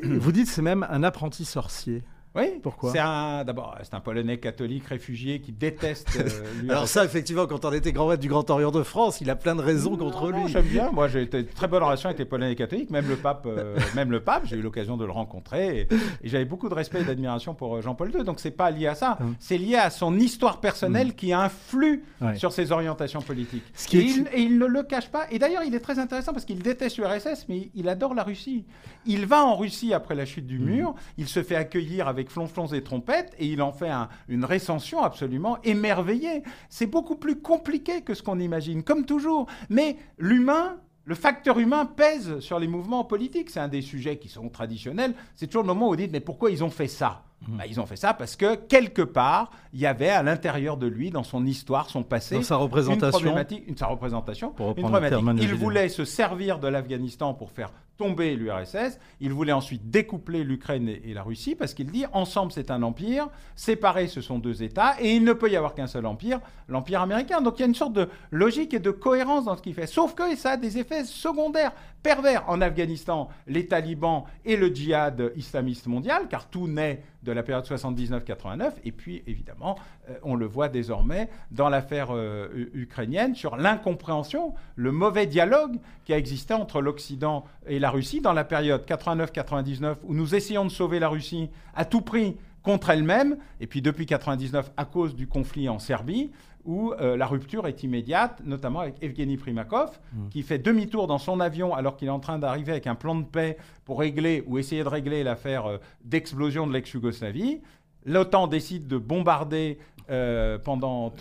[0.04, 2.04] vous dites c'est même un apprenti sorcier.
[2.36, 2.60] Oui.
[2.62, 6.10] Pourquoi C'est un, d'abord, c'est un Polonais catholique réfugié qui déteste.
[6.20, 6.30] Euh,
[6.70, 9.36] Alors ça, effectivement, quand on était grand maître du Grand Orient de France, il a
[9.36, 10.48] plein de raisons contre lui.
[10.48, 10.92] J'aime bien.
[10.92, 14.12] Moi, j'ai été très bonne relation avec les Polonais catholiques, même le pape, euh, même
[14.12, 14.44] le pape.
[14.46, 15.88] J'ai eu l'occasion de le rencontrer et,
[16.24, 18.24] j'avais beaucoup de respect et d'admiration pour euh, Jean-Paul II.
[18.24, 19.18] Donc c'est pas lié à ça.
[19.22, 19.36] Hum.
[19.40, 21.14] C'est lié à son histoire personnelle hum.
[21.14, 22.04] qui influe
[22.36, 23.64] sur ses orientations politiques.
[23.94, 25.26] et, il, et, il, ne le cache pas.
[25.32, 28.66] Et d'ailleurs, il est très intéressant parce qu'il déteste l'URSS, mais il adore la Russie.
[29.06, 30.66] Il va en Russie après la chute du hum.
[30.66, 30.96] mur.
[31.18, 33.92] Il se fait accueillir avec flonflons et trompettes et il en fait
[34.28, 36.44] une récension absolument émerveillée.
[36.70, 39.48] C'est beaucoup plus compliqué que ce qu'on imagine, comme toujours.
[39.70, 43.50] Mais l'humain, le facteur humain pèse sur les mouvements politiques.
[43.50, 45.14] C'est un des sujets qui sont traditionnels.
[45.36, 47.22] C'est toujours le moment où vous dites, mais pourquoi ils ont fait ça?
[47.48, 47.58] Mmh.
[47.58, 50.88] bah, ils ont fait ça parce que quelque part, il y avait à l'intérieur de
[50.88, 55.20] lui, dans son histoire, son passé, sa représentation, une problématique, une, sa représentation, une problématique.
[55.42, 59.00] Il voulait se servir de l'Afghanistan pour faire tomber l'URSS.
[59.22, 63.30] Il voulait ensuite découpler l'Ukraine et, la Russie parce qu'il dit ensemble c'est un empire,
[63.56, 67.02] séparés ce sont deux États et il ne peut y avoir qu'un seul empire, l'empire
[67.02, 67.42] américain.
[67.42, 69.88] Donc il y a une sorte de logique et de cohérence dans ce qu'il fait.
[69.88, 71.72] Sauf que ça a des effets secondaires,
[72.06, 72.48] pervers.
[72.48, 77.66] En Afghanistan, les talibans et le djihad islamiste mondial, car tout naît de la période
[77.66, 78.74] 79-89.
[78.84, 79.76] Et puis évidemment,
[80.08, 86.14] euh, on le voit désormais dans l'affaire euh, ukrainienne sur l'incompréhension, le mauvais dialogue qui
[86.14, 90.70] a existé entre l'Occident et la Russie dans la période 89-99 où nous essayons de
[90.70, 95.28] sauver la Russie à tout prix contre elle-même, et puis depuis 99 à cause du
[95.28, 96.32] conflit en Serbie,
[96.66, 100.30] où euh, la rupture est immédiate, notamment avec Evgeny Primakov, mmh.
[100.30, 103.16] qui fait demi-tour dans son avion alors qu'il est en train d'arriver avec un plan
[103.16, 107.62] de paix pour régler ou essayer de régler l'affaire d'explosion de l'ex-Yougoslavie.
[108.06, 111.14] L'OTAN décide de bombarder euh, pendant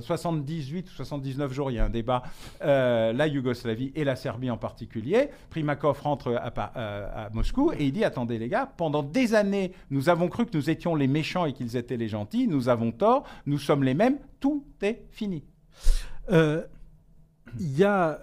[0.00, 2.22] 78 ou 79 jours, il y a un débat,
[2.62, 5.30] euh, la Yougoslavie et la Serbie en particulier.
[5.50, 10.28] Primakov rentre à, Moscou et il dit Attendez les gars, pendant des années, nous avons
[10.28, 13.58] cru que nous étions les méchants et qu'ils étaient les gentils, nous avons tort, nous
[13.58, 15.44] sommes les mêmes, tout est fini.
[16.30, 16.64] Euh,
[17.60, 18.18] il y a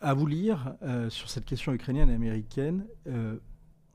[0.00, 0.74] à vous lire
[1.08, 2.84] sur cette question ukrainienne et américaine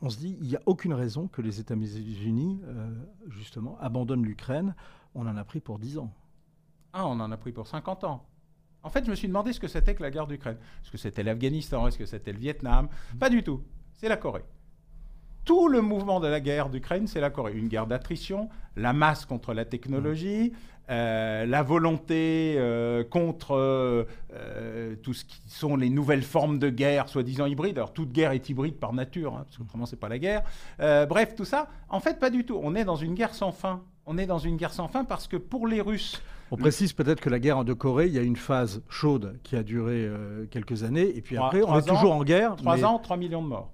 [0.02, 2.90] on se dit il n'y a aucune raison que les États-Unis, euh,
[3.30, 4.76] justement, abandonnent l'Ukraine.
[5.16, 6.14] On en a pris pour 10 ans.
[6.94, 8.26] Ah, on en a pris pour 50 ans.
[8.82, 10.58] En fait, je me suis demandé ce que c'était que la guerre d'Ukraine.
[10.82, 11.88] Est-ce que c'était l'Afghanistan?
[11.88, 12.88] Est-ce que c'était le Vietnam?
[13.20, 13.62] Pas du tout.
[13.94, 14.46] C'est la Corée.
[15.50, 17.54] Tout le mouvement de la guerre d'Ukraine, c'est la Corée.
[17.54, 20.54] Une guerre d'attrition, la masse contre la technologie,
[20.92, 27.10] euh, la volonté euh, contre euh, tout ce qui sont les nouvelles formes de guerre,
[27.10, 27.80] soi-disant hybrides.
[27.80, 30.44] Alors toute guerre est hybride par nature, hein, parce qu'autrement c'est pas la guerre.
[30.78, 32.60] bref, tout ça, en fait, pas du tout.
[32.62, 33.82] On est dans une guerre sans fin.
[34.06, 37.22] On est dans une guerre sans fin parce que pour les Russes, on précise peut-être
[37.22, 40.12] que la guerre de Corée, il y a une phase chaude qui a duré
[40.52, 42.56] quelques années, et puis après, on est toujours en guerre.
[42.56, 43.72] Trois ans, 3 millions de morts.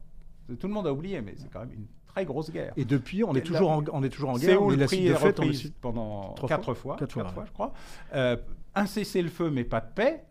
[0.60, 2.74] Tout le monde a oublié, mais c'est quand même une très grosse guerre.
[2.78, 4.62] Et depuis, on est, toujours, en, on est toujours en guerre.
[4.62, 7.74] mais la suite de fait, on pendant quatre fois, quatre fois, je crois.
[8.14, 8.38] Euh,
[8.76, 10.26] un cessez-le-feu, mais pas de paix.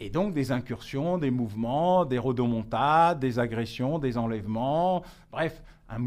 [0.00, 5.02] Et donc des incursions, des mouvements, des rodomontades, des agressions, des enlèvements,
[5.32, 5.98] bref, un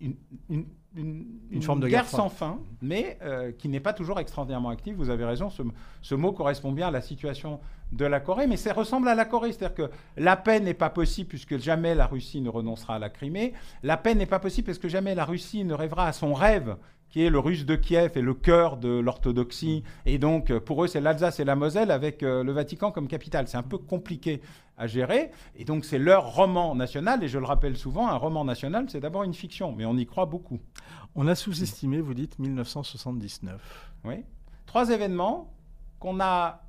[0.00, 0.16] une,
[0.50, 4.96] une, une, forme de guerre, sans fin, mais euh, qui n'est pas toujours extraordinairement active.
[4.96, 5.62] Vous avez raison, ce,
[6.02, 7.60] ce, mot correspond bien à la situation
[7.92, 10.90] de la Corée, mais ça ressemble à la Corée, c'est-à-dire que la paix n'est pas
[10.90, 13.52] possible puisque jamais la Russie ne renoncera à la Crimée.
[13.82, 16.76] La paix n'est pas possible parce que jamais la Russie ne rêvera à son rêve
[17.10, 19.82] qui est le russe de Kiev et le cœur de l'orthodoxie.
[20.06, 23.48] Et donc, pour eux, c'est l'Alsace et la Moselle avec euh, le Vatican comme capitale.
[23.48, 24.42] C'est un peu compliqué
[24.76, 25.30] à gérer.
[25.56, 27.24] Et donc, c'est leur roman national.
[27.24, 30.06] Et je le rappelle souvent, un roman national, c'est d'abord une fiction, mais on y
[30.06, 30.60] croit beaucoup.
[31.14, 33.92] On a sous-estimé, vous dites, 1979.
[34.04, 34.24] Oui.
[34.66, 35.52] Trois événements
[35.98, 36.62] qu'on a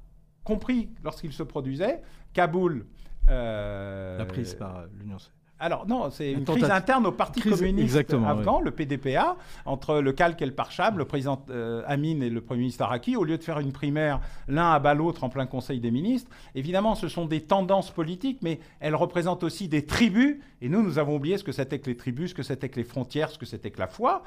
[0.43, 2.02] compris lorsqu'ils se produisaient.
[2.34, 2.88] Kaboul.
[3.30, 5.17] Euh, la prise par l'Union
[5.60, 10.41] alors non, c'est une crise interne au Parti communiste afghan, le PDPA, entre le calque
[10.41, 13.43] et le parchab, le président euh, Amin et le Premier ministre Araki, au lieu de
[13.43, 16.32] faire une primaire l'un à bas l'autre en plein Conseil des ministres.
[16.56, 20.38] Évidemment, ce sont des tendances politiques, mais elles représentent aussi des tribus.
[20.62, 22.78] Et nous, nous avons oublié ce que c'était que les tribus, ce que c'était que
[22.78, 24.24] les frontières, ce que c'était que la foi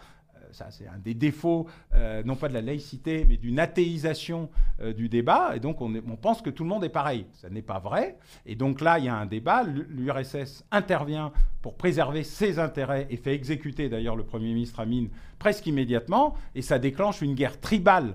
[0.52, 4.92] ça, c'est un des défauts, euh, non pas de la laïcité, mais d'une athéisation euh,
[4.92, 5.56] du débat.
[5.56, 7.26] Et donc, on, on, pense que tout le monde est pareil.
[7.32, 8.18] Ça n'est pas vrai.
[8.46, 9.64] Et donc là, il y a un débat.
[9.64, 15.06] L'URSS intervient pour préserver ses intérêts et fait exécuter d'ailleurs le Premier ministre Amin
[15.38, 16.34] presque immédiatement.
[16.54, 18.14] Et ça déclenche une guerre tribale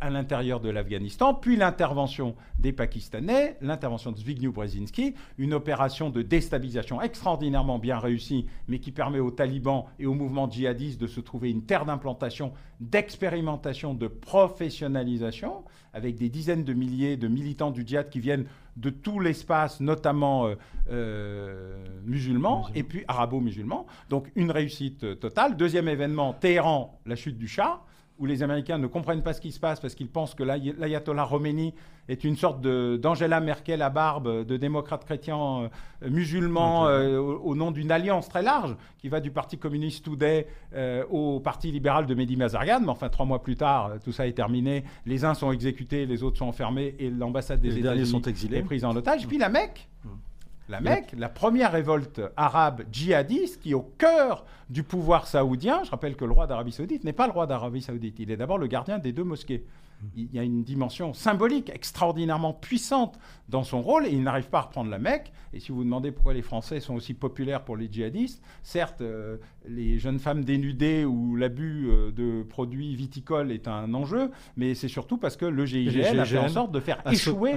[0.00, 6.22] à l'intérieur de l'Afghanistan, puis l'intervention des Pakistanais, l'intervention de Zbigniew Brzezinski, une opération de
[6.22, 11.20] déstabilisation extraordinairement bien réussie, mais qui permet aux talibans et aux mouvements djihadistes de se
[11.20, 17.86] trouver une terre d'implantation, d'expérimentation, de professionnalisation, avec des dizaines de milliers de militants du
[17.86, 20.54] djihad qui viennent de tout l'espace, notamment euh,
[20.90, 23.86] euh, musulman, et puis arabo-musulman.
[24.08, 25.56] Donc une réussite totale.
[25.56, 27.82] Deuxième événement, Téhéran, la chute du Shah
[28.22, 31.26] où les Américains ne comprennent pas ce qui se passe parce qu'ils pensent que l'ayatollah
[31.28, 31.74] Khomeini
[32.08, 35.68] est une sorte d'Angela Merkel à barbe, de démocrate chrétien euh,
[36.08, 41.04] musulman euh, au, nom d'une alliance très large qui va du Parti communiste Today euh,
[41.10, 42.78] au Parti libéral de Mehdi Mazarian.
[42.80, 44.84] Mais enfin, trois mois plus tard, tout ça est terminé.
[45.04, 48.94] Les uns sont exécutés, les autres sont enfermés et l'ambassade des États-Unis est prise en
[48.94, 49.26] otage.
[49.26, 49.88] Puis la Mecque.
[50.04, 50.08] Mmh.
[50.72, 55.84] La Mecque, la première révolte arabe djihadiste qui est au cœur du pouvoir saoudien.
[55.84, 58.38] Je rappelle que le roi d'Arabie saoudite n'est pas le roi d'Arabie saoudite, il est
[58.38, 59.66] d'abord le gardien des deux mosquées
[60.16, 64.58] il y a une dimension symbolique extraordinairement puissante dans son rôle et il n'arrive pas
[64.58, 65.32] à reprendre la Mecque.
[65.52, 69.00] Et si vous vous demandez pourquoi les Français sont aussi populaires pour les djihadistes, certes,
[69.00, 69.36] euh,
[69.66, 74.88] les jeunes femmes dénudées ou l'abus euh, de produits viticoles est un enjeu, mais c'est
[74.88, 77.54] surtout parce que le GIGN, a fait en sorte de faire échouer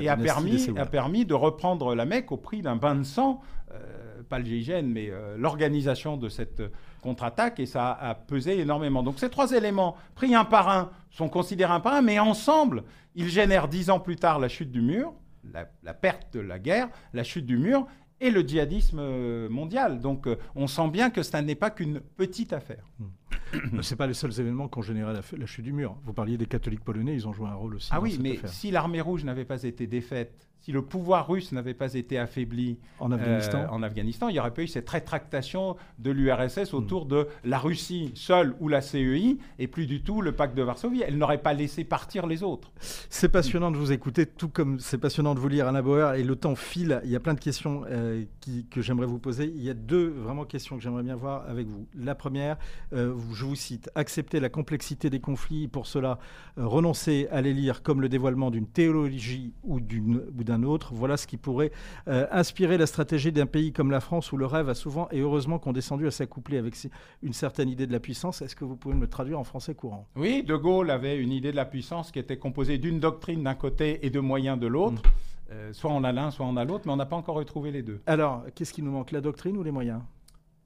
[0.00, 3.40] et a permis, a permis de reprendre la Mecque au prix d'un bain de sang.
[3.72, 6.60] Euh, pas le GIGN, mais l'organisation de cette
[7.06, 9.04] contre-attaque, et ça a pesé énormément.
[9.04, 12.82] Donc ces trois éléments, pris un par un, sont considérés un par un, mais ensemble,
[13.14, 15.14] ils génèrent dix ans plus tard la chute du mur,
[15.52, 17.86] la, perte de la guerre, la chute du mur,
[18.20, 20.00] et le djihadisme euh, mondial.
[20.00, 22.84] Donc euh, on sent bien que ce n'est pas qu'une petite affaire.
[22.98, 23.80] Hmm.
[23.82, 25.96] Ce pas les seuls événements qui ont généré la, chute du mur.
[26.02, 27.90] Vous parliez des catholiques polonais, ils ont joué un rôle aussi.
[27.92, 31.74] Ah oui, mais si l'armée rouge n'avait pas été défaite si le pouvoir russe n'avait
[31.74, 35.76] pas été affaibli en Afghanistan, euh, en Afghanistan il n'y aurait pas eu cette rétractation
[36.00, 36.76] de l'URSS hmm.
[36.76, 40.62] autour de la Russie seule ou la CEI et plus du tout le pacte de
[40.62, 41.04] Varsovie.
[41.06, 42.72] Elle n'aurait pas laissé partir les autres.
[42.80, 46.24] C'est passionnant de vous écouter, tout comme c'est passionnant de vous lire, Anna Bauer, et
[46.24, 47.00] le temps file.
[47.04, 48.24] Il y a plein de questions euh,
[48.68, 49.44] que j'aimerais vous poser.
[49.44, 51.86] Il y a deux vraiment questions que j'aimerais bien voir avec vous.
[51.96, 52.56] La première,
[52.92, 56.18] euh, je vous cite, accepter la complexité des conflits, pour cela
[56.56, 60.94] renoncer à les lire comme le dévoilement d'une théologie ou d'un autre.
[60.94, 61.72] Voilà ce qui pourrait
[62.08, 65.20] euh, inspirer la stratégie d'un pays comme la France où le rêve a souvent et
[65.20, 66.74] heureusement qu'on descendu à s'accoupler avec
[67.22, 68.42] une certaine idée de la puissance.
[68.42, 70.06] Est-ce que vous pouvez me le traduire en français courant?
[70.16, 73.54] Oui, De Gaulle avait une idée de la puissance qui était composée d'une doctrine d'un
[73.54, 75.02] côté et de moyens de l'autre.
[75.02, 75.52] Mm.
[75.52, 77.70] Euh, soit on a l'un, soit on a l'autre, mais on n'a pas encore retrouvé
[77.70, 78.00] les deux.
[78.06, 80.00] Alors, qu'est-ce qui nous manque, la doctrine ou les moyens?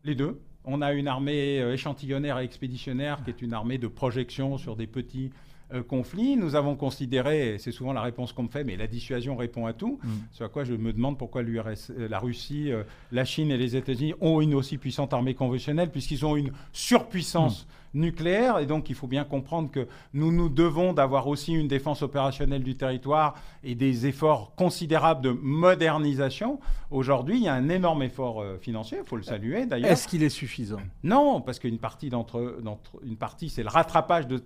[0.04, 0.40] Les deux.
[0.64, 4.76] On a une armée euh, échantillonnaire et expéditionnaire qui est une armée de projection sur
[4.76, 5.30] des petits
[5.72, 6.36] euh, conflit.
[6.36, 9.72] Nous avons considéré, c'est souvent la réponse qu'on me fait, mais la dissuasion répond à
[9.72, 10.00] tout.
[10.02, 10.08] Mm.
[10.32, 13.56] Ce à quoi je me demande pourquoi l'URSS, euh, la Russie, euh, la Chine et
[13.56, 18.00] les États-Unis ont une aussi puissante armée conventionnelle, puisqu'ils ont une surpuissance mm.
[18.00, 18.58] nucléaire.
[18.58, 22.64] Et donc, il faut bien comprendre que nous nous devons d'avoir aussi une défense opérationnelle
[22.64, 26.58] du territoire et des efforts considérables de modernisation.
[26.90, 29.90] Aujourd'hui, il y a un énorme effort financier, il faut le saluer d'ailleurs.
[29.90, 30.80] Est-ce qu'il est suffisant?
[31.04, 32.58] Non, parce qu'une partie d'entre,
[33.04, 34.42] une partie, c'est le rattrapage de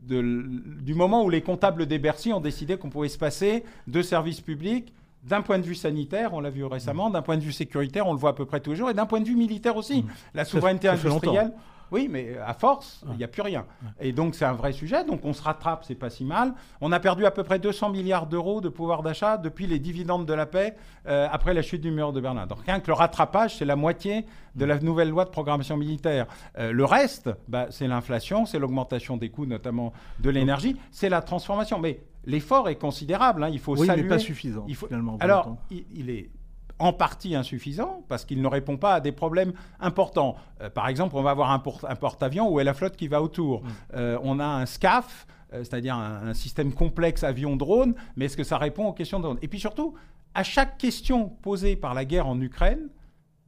[0.00, 4.40] du moment où les comptables des Bercy ont décidé qu'on pouvait se passer de services
[4.40, 4.92] publics
[5.24, 8.12] d'un point de vue sanitaire, on l'a vu récemment, d'un point de vue sécuritaire, on
[8.12, 10.02] le voit à peu près tous les jours, et d'un point de vue militaire aussi.
[10.02, 10.08] Mmh.
[10.34, 11.52] La souveraineté industrielle.
[11.90, 13.64] Oui, mais à force, il n'y a plus rien.
[14.00, 15.04] Et donc c'est un vrai sujet.
[15.04, 16.54] Donc on se rattrape, c'est pas si mal.
[16.80, 20.26] On a perdu à peu près 200 milliards d'euros de pouvoir d'achat depuis les dividendes
[20.26, 22.46] de la paix euh, après la chute du mur de Berlin.
[22.46, 26.26] Donc rien que le rattrapage, c'est la moitié de la nouvelle loi de programmation militaire.
[26.58, 31.22] Euh, le reste, bah, c'est l'inflation, c'est l'augmentation des coûts, notamment de l'énergie, c'est la
[31.22, 31.78] transformation.
[31.78, 33.44] Mais l'effort est considérable.
[33.44, 33.50] Hein.
[33.50, 34.02] Il faut oui, saluer.
[34.02, 34.64] mais pas suffisant.
[34.68, 34.86] Il faut...
[34.86, 36.30] Finalement, Alors, il est
[36.78, 40.36] en partie insuffisant parce qu'il ne répond pas à des problèmes importants.
[40.60, 43.62] Euh, par exemple, on va avoir un, porte-avions où est la flotte qui va autour.
[43.62, 43.66] Mm.
[43.94, 48.58] Euh, on a un SCAF, euh, c'est-à-dire un, système complexe avion-drone, mais est-ce que ça
[48.58, 49.94] répond aux questions de drone Et puis surtout,
[50.34, 52.88] à chaque question posée par la guerre en Ukraine,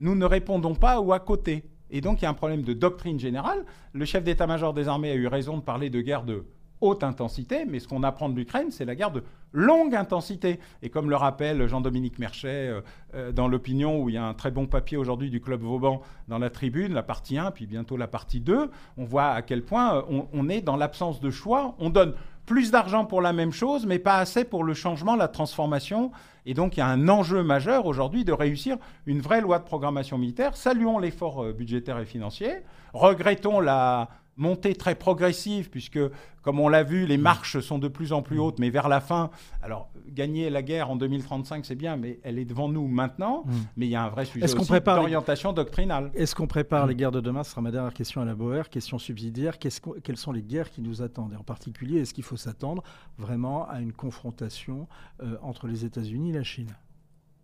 [0.00, 1.64] nous ne répondons pas ou à côté.
[1.90, 3.64] Et donc il y a un problème de doctrine générale.
[3.92, 6.46] Le chef d'état-major des armées a eu raison de parler de guerre de
[6.80, 10.60] haute intensité, mais ce qu'on apprend de l'Ukraine, c'est la guerre de longue intensité.
[10.82, 12.80] Et comme le rappelle Jean-Dominique Merchet euh,
[13.14, 16.00] euh, dans l'opinion, où il y a un très bon papier aujourd'hui du Club Vauban
[16.28, 19.62] dans la tribune, la partie 1, puis bientôt la partie 2, on voit à quel
[19.62, 21.74] point euh, on, est dans l'absence de choix.
[21.78, 22.14] On donne
[22.46, 26.10] plus d'argent pour la même chose, mais pas assez pour le changement, la transformation.
[26.46, 29.64] Et donc, il y a un enjeu majeur aujourd'hui de réussir une vraie loi de
[29.64, 30.56] programmation militaire.
[30.56, 32.50] Saluons l'effort budgétaire et financier.
[32.92, 34.08] Regrettons la
[34.40, 36.00] montée très progressive, puisque,
[36.42, 37.20] comme on l'a vu, les mm.
[37.20, 39.30] marches sont de plus en plus hautes, mais vers la fin,
[39.62, 43.52] alors gagner la guerre en 2035, c'est bien, mais elle est devant nous maintenant, mm.
[43.76, 44.46] mais il y a un vrai sujet
[44.80, 46.10] d'orientation doctrinale.
[46.14, 47.44] Est-ce qu'on prépare les guerres de demain?
[47.44, 49.58] Ce sera ma dernière question à la Boer, question subsidiaire.
[49.58, 51.34] quelles sont les guerres qui nous attendent?
[51.34, 52.82] Et en particulier, est-ce qu'il faut s'attendre
[53.18, 54.88] vraiment à une confrontation
[55.22, 56.74] euh, entre les États-Unis et la Chine?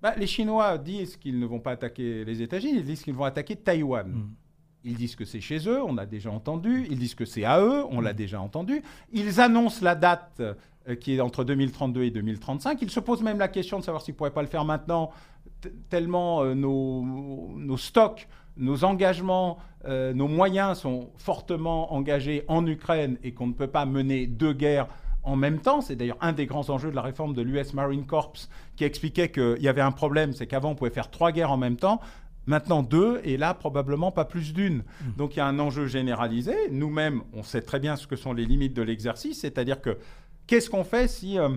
[0.01, 3.25] Bah, Les Chinois disent qu'ils ne vont pas attaquer les États-Unis, ils disent qu'ils vont
[3.25, 4.29] attaquer Taïwan.
[4.87, 6.87] Ils disent que c'est chez eux, on a déjà entendu.
[6.89, 8.83] Ils disent que c'est à eux, on l'a déjà entendu.
[9.13, 12.81] Ils annoncent la date euh, qui est entre 2032 et 2035.
[12.83, 15.11] Ils se posent même la question de savoir s'ils ne pourraient pas le faire maintenant,
[15.89, 23.33] tellement euh, nos, stocks, nos engagements, euh, nos moyens sont fortement engagés en Ukraine et
[23.33, 24.87] qu'on ne peut pas mener deux guerres
[25.25, 25.81] en même temps.
[25.81, 28.35] C'est d'ailleurs un des grands enjeux de la réforme de l'US Marine Corps
[28.77, 31.57] qui expliquait qu'il y avait un problème, c'est qu'avant on pouvait faire trois guerres en
[31.57, 32.01] même temps.
[32.47, 34.79] Maintenant deux, et là probablement pas plus d'une.
[34.79, 35.17] Hmm.
[35.17, 36.55] Donc il y a un enjeu généralisé.
[36.71, 39.99] Nous-mêmes, on sait très bien ce que sont les limites de l'exercice, c'est-à-dire que
[40.47, 41.49] qu'est-ce qu'on fait si euh,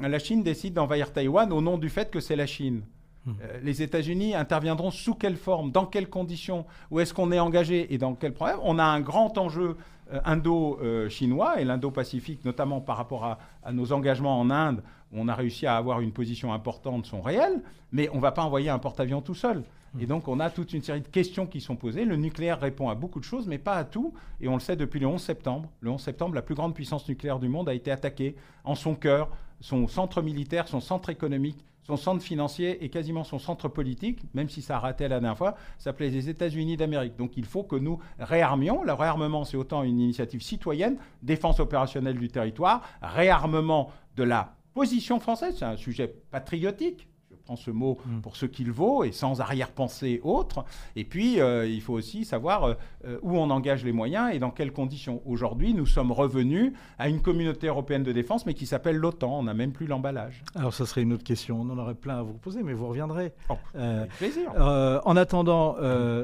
[0.00, 2.82] la Chine décide d'envahir Taïwan au nom du fait que c'est la Chine?
[3.26, 3.32] Hmm.
[3.42, 7.92] euh, les États-Unis interviendront sous quelle forme, dans quelles conditions, où est-ce qu'on est engagé?
[7.92, 8.58] Et dans quel problème?
[8.62, 9.76] On a un grand enjeu
[10.12, 14.82] euh, indo-chinois et l'indo-pacifique, notamment par rapport à, à, nos engagements en Inde,
[15.12, 18.42] on a réussi à avoir une position importante, sont réels, mais on ne va pas
[18.42, 19.62] envoyer un porte-avions tout seul.
[19.98, 22.04] Et donc, on a toute une série de questions qui sont posées.
[22.04, 24.12] Le nucléaire répond à beaucoup de choses, mais pas à tout.
[24.40, 25.70] Et on le sait depuis le 11 septembre.
[25.80, 28.94] Le 11 septembre, la plus grande puissance nucléaire du monde a été attaquée en son
[28.94, 29.30] cœur,
[29.60, 34.50] son centre militaire, son centre économique, son centre financier et quasiment son centre politique, même
[34.50, 37.16] si ça a raté la dernière fois, s'appelait les États-Unis d'Amérique.
[37.16, 38.84] Donc il faut que nous réarmions.
[38.84, 45.18] Le réarmement, c'est autant une initiative citoyenne, défense opérationnelle du territoire, réarmement de la position
[45.18, 47.08] française, c'est un sujet patriotique,
[47.56, 48.20] ce mot mm.
[48.20, 50.64] pour ce qu'il vaut et sans arrière-pensée autre.
[50.96, 52.74] Et puis, euh, il faut aussi savoir euh,
[53.06, 55.22] euh, où on engage les moyens et dans quelles conditions.
[55.24, 59.38] Aujourd'hui, nous sommes revenus à une communauté européenne de défense, mais qui s'appelle l'OTAN.
[59.38, 60.42] On n'a même plus l'emballage.
[60.54, 61.60] Alors, ça serait une autre question.
[61.60, 63.32] On en aurait plein à vous poser, mais vous reviendrez.
[63.48, 64.50] Oh, avec plaisir.
[64.58, 65.76] en attendant,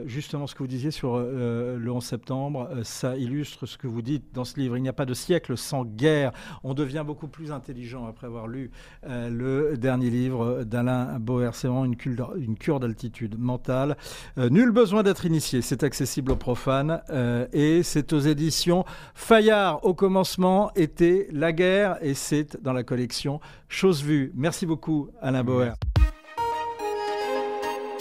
[0.07, 4.35] justement, ce que vous disiez sur le 11 septembre, ça illustre ce que vous dites
[4.35, 4.77] dans ce livre.
[4.77, 6.33] Il n'y a pas de siècle sans guerre.
[6.62, 8.70] On devient beaucoup plus intelligent après avoir lu
[9.07, 13.97] le dernier livre d'Alain Boer, c'est vraiment une cure, d'altitude mentale.
[14.39, 18.85] Euh, nul besoin d'être initié, c'est accessible aux profanes euh, et c'est aux éditions
[19.15, 19.85] Fayard.
[19.85, 24.33] Au commencement était La guerre et c'est dans la collection Chose vue.
[24.35, 25.75] Merci beaucoup Alain Boer.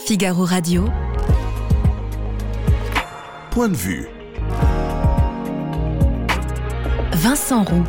[0.06, 0.86] Figaro Radio.
[3.52, 4.08] Point de vue.
[7.14, 7.84] Vincent Roux.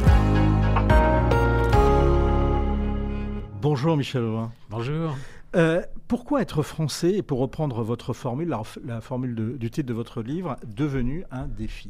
[3.65, 4.53] Bonjour Michel Aubin.
[4.69, 5.17] Bonjour.
[5.57, 8.55] Euh, pourquoi être français, et pour reprendre votre formule,
[8.85, 11.89] la, formule du titre de votre livre, devenu un défi?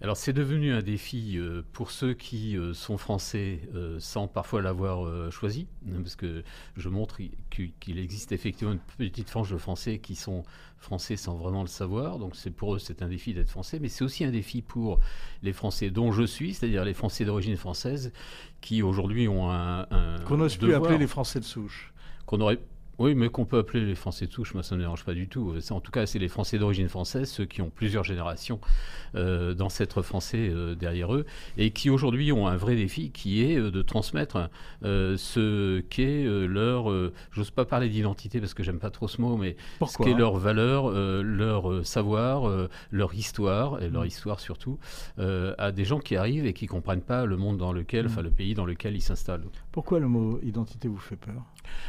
[0.00, 3.60] Alors c'est devenu un défi euh, pour ceux qui euh, sont français
[3.98, 6.42] sans parfois l'avoir choisi, hein, parce que
[6.76, 7.18] je montre
[7.50, 10.44] qu'il existe effectivement une petite frange de Français qui sont
[10.78, 12.18] français sans vraiment le savoir.
[12.18, 15.00] Donc c'est pour eux c'est un défi d'être français, mais c'est aussi un défi pour
[15.42, 18.12] les Français dont je suis, c'est-à-dire les Français d'origine française,
[18.60, 21.92] qui aujourd'hui ont un, un qu'on n'ose plus appeler les Français de souche
[22.28, 22.60] qu'on aurait
[22.98, 25.14] oui, mais qu'on peut appeler les Français de souche, moi ça ne me dérange pas
[25.14, 25.54] du tout.
[25.70, 28.60] En tout cas, c'est les Français d'origine française, ceux qui ont plusieurs générations
[29.14, 31.24] euh, d'ancêtres français euh, derrière eux,
[31.56, 34.50] et qui aujourd'hui ont un vrai défi qui est euh, de transmettre
[34.82, 36.92] ce qu'est leur,
[37.30, 40.36] j'ose pas parler d'identité parce que j'aime pas trop ce mot, mais ce qu'est leur
[40.36, 44.06] valeur, leur savoir, leur histoire, et leur mmh.
[44.06, 44.78] histoire surtout,
[45.18, 48.08] à des gens qui arrivent et qui comprennent pas le monde dans lequel, mmh.
[48.08, 49.44] enfin le pays dans lequel ils s'installent.
[49.72, 51.42] Pourquoi le mot identité vous fait peur?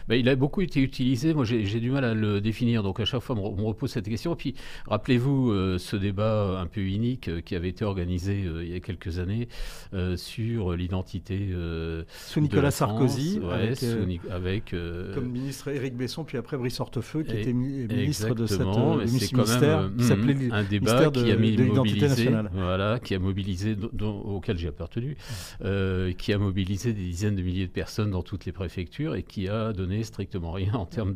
[0.08, 0.99] Ben, Il a beaucoup été utilisé,
[1.34, 4.08] moi j'ai du mal à le définir, donc à chaque fois on me repose cette
[4.08, 4.34] question.
[4.34, 4.56] Et puis
[4.88, 8.76] rappelez-vous euh, ce débat un peu unique euh, qui avait été organisé euh, il y
[8.76, 9.48] a quelques années
[10.16, 11.50] sur l'identité.
[12.26, 13.40] sous Nicolas Sarkozy,
[14.30, 14.76] avec,
[15.14, 20.04] comme ministre Éric Besson, puis après Brice Hortefeux, qui était ministre de cette ministère, qui
[20.04, 25.18] s'appelait un débat qui a mobilisé, voilà, qui a mobilisé, auquel j'ai appartenu,
[26.18, 29.48] qui a mobilisé des dizaines de milliers de personnes dans toutes les préfectures et qui
[29.48, 31.16] a donné strictement rien en termes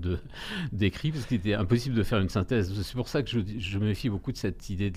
[0.71, 2.73] d'écrit, parce qu'il était impossible de faire une synthèse.
[2.81, 4.91] C'est pour ça que je, je, me méfie beaucoup de cette idée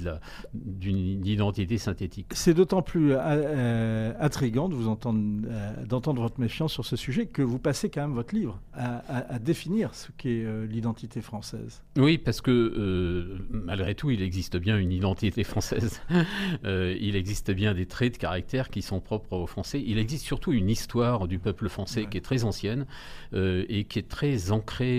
[0.55, 2.27] d'une identité synthétique.
[2.33, 5.49] C'est d'autant plus euh, intriguant de vous entendre,
[5.87, 9.95] d'entendre votre méfiance sur ce sujet que vous passez quand même votre livre à, définir
[9.95, 11.83] ce qu'est l'identité française.
[11.97, 16.01] Oui, parce que malgré tout, il existe bien une identité française.
[16.65, 19.83] il existe bien des traits de caractère qui sont propres aux Français.
[19.85, 22.87] Il existe surtout une histoire du peuple français qui est très ancienne
[23.33, 24.53] euh, et qui est très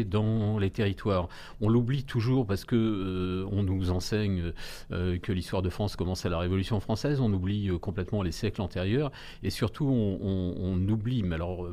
[0.05, 1.27] dans les territoires.
[1.61, 4.53] On l'oublie toujours parce que euh, on nous enseigne
[4.91, 7.19] euh, que l'histoire de France commence à la Révolution française.
[7.19, 9.11] On oublie complètement les siècles antérieurs
[9.43, 11.23] et surtout on, on oublie.
[11.23, 11.67] Mais alors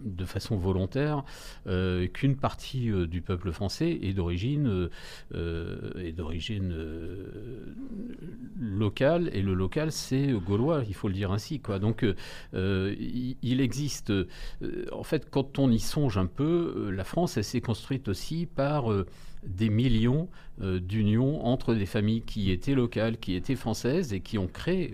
[0.00, 1.24] de façon volontaire
[1.66, 4.88] euh, qu'une partie euh, du peuple français est d'origine
[5.34, 6.74] euh, d'origine
[8.58, 11.78] locale et le local c'est gaulois il faut le dire ainsi quoi.
[11.78, 12.04] Donc
[12.54, 14.12] il, existe
[14.92, 18.86] en fait quand on y songe un peu la France elle s'est construite aussi par
[19.44, 20.28] des millions
[20.60, 24.92] d'unions entre des familles qui étaient locales, qui étaient françaises et qui ont créé,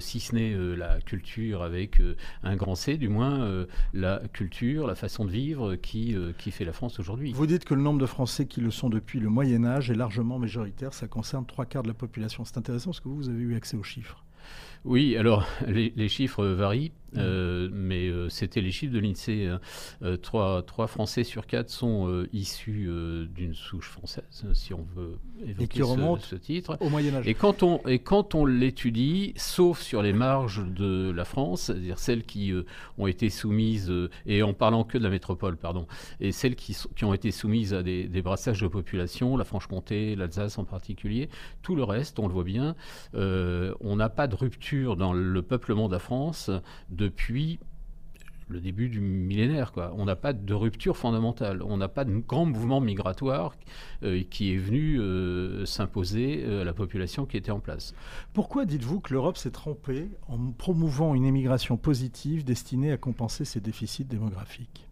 [0.00, 2.00] si ce n'est la culture avec
[2.42, 3.66] un grand C, du moins
[3.98, 7.32] la culture, la façon de vivre qui, qui fait la France aujourd'hui.
[7.32, 9.94] Vous dites que le nombre de Français qui le sont depuis le Moyen Âge est
[9.94, 12.44] largement majoritaire, ça concerne trois quarts de la population.
[12.44, 14.24] C'est intéressant parce que vous, vous avez eu accès aux chiffres.
[14.84, 16.92] Oui, alors les, chiffres varient.
[17.16, 19.46] Euh, mais euh, c'était les chiffres de l'INSEE.
[19.46, 19.60] Hein.
[20.02, 22.88] Euh, trois, Français sur quatre sont issus
[23.34, 25.82] d'une souche française, si on veut évoquer
[26.20, 26.76] ce, titre.
[26.80, 27.26] Au Moyen Âge.
[27.26, 31.98] Et quand on, et quand on l'étudie, sauf sur les marges de la France, c'est-à-dire
[31.98, 32.52] celles qui
[32.96, 33.92] ont été soumises,
[34.26, 35.86] et en parlant que de la métropole, pardon,
[36.20, 40.16] et celles qui, qui ont été soumises à des, des brassages de population, la Franche-Comté,
[40.16, 41.28] l'Alsace en particulier,
[41.62, 42.74] tout le reste, on le voit bien,
[43.14, 46.50] on n'a pas de rupture dans le peuplement de la France
[46.98, 47.58] depuis
[48.48, 49.72] le début du millénaire.
[49.72, 49.94] Quoi.
[49.96, 51.62] On n'a pas de rupture fondamentale.
[51.62, 53.54] On n'a pas de grand mouvement migratoire
[54.02, 57.94] euh, qui est venu euh, s'imposer euh, à la population qui était en place.
[58.32, 63.60] Pourquoi dites-vous que l'Europe s'est trompée en promouvant une immigration positive destinée à compenser ses
[63.60, 64.87] déficits démographiques?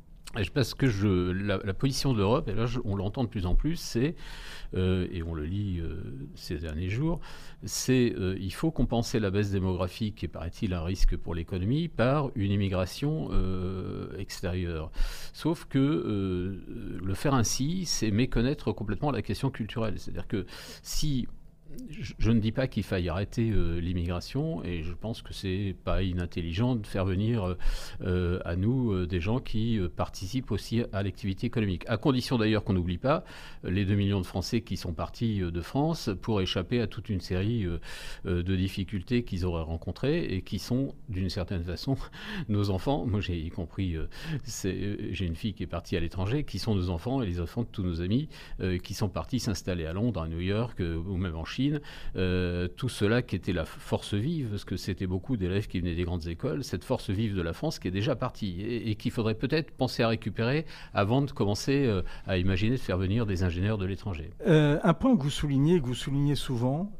[0.53, 0.87] Parce que
[1.33, 4.15] la, position de l'Europe, et là on l'entend de plus en plus, c'est,
[4.75, 6.03] euh, et on le lit euh,
[6.35, 7.21] ces derniers jours,
[7.65, 12.31] c'est euh, il faut compenser la baisse démographique, qui paraît-il un risque pour l'économie, par
[12.35, 13.31] une immigration
[14.19, 14.91] extérieure.
[15.33, 16.59] Sauf que
[17.03, 19.95] le faire ainsi, c'est méconnaître complètement la question culturelle.
[19.99, 20.47] C'est-à-dire que
[20.83, 21.27] si
[22.19, 26.03] je ne dis pas qu'il faille arrêter euh, l'immigration et je pense que c'est pas
[26.03, 27.57] inintelligent de faire venir
[28.03, 31.85] euh, à nous euh, des gens qui participent aussi à l'activité économique.
[31.89, 33.25] À condition d'ailleurs qu'on n'oublie pas
[33.65, 37.21] les 2 millions de Français qui sont partis de France pour échapper à toute une
[37.21, 37.67] série
[38.25, 41.97] de difficultés qu'ils auraient rencontrées et qui sont d'une certaine façon
[42.49, 43.07] nos enfants.
[43.07, 43.97] Moi j'ai y compris,
[44.45, 47.63] j'ai une fille qui est partie à l'étranger, qui sont nos enfants et les enfants
[47.63, 48.29] de tous nos amis
[48.83, 51.66] qui sont partis s'installer à Londres, à New York ou même en Chine
[52.17, 55.95] euh, tout cela qui était la force vive, parce que c'était beaucoup d'élèves qui venaient
[55.95, 59.11] des grandes écoles, cette force vive de la France qui est déjà partie et, qu'il
[59.11, 63.43] faudrait peut-être penser à récupérer avant de commencer euh, à imaginer de faire venir des
[63.43, 64.31] ingénieurs de l'étranger.
[64.47, 66.93] Euh, un point que vous soulignez, que vous soulignez souvent,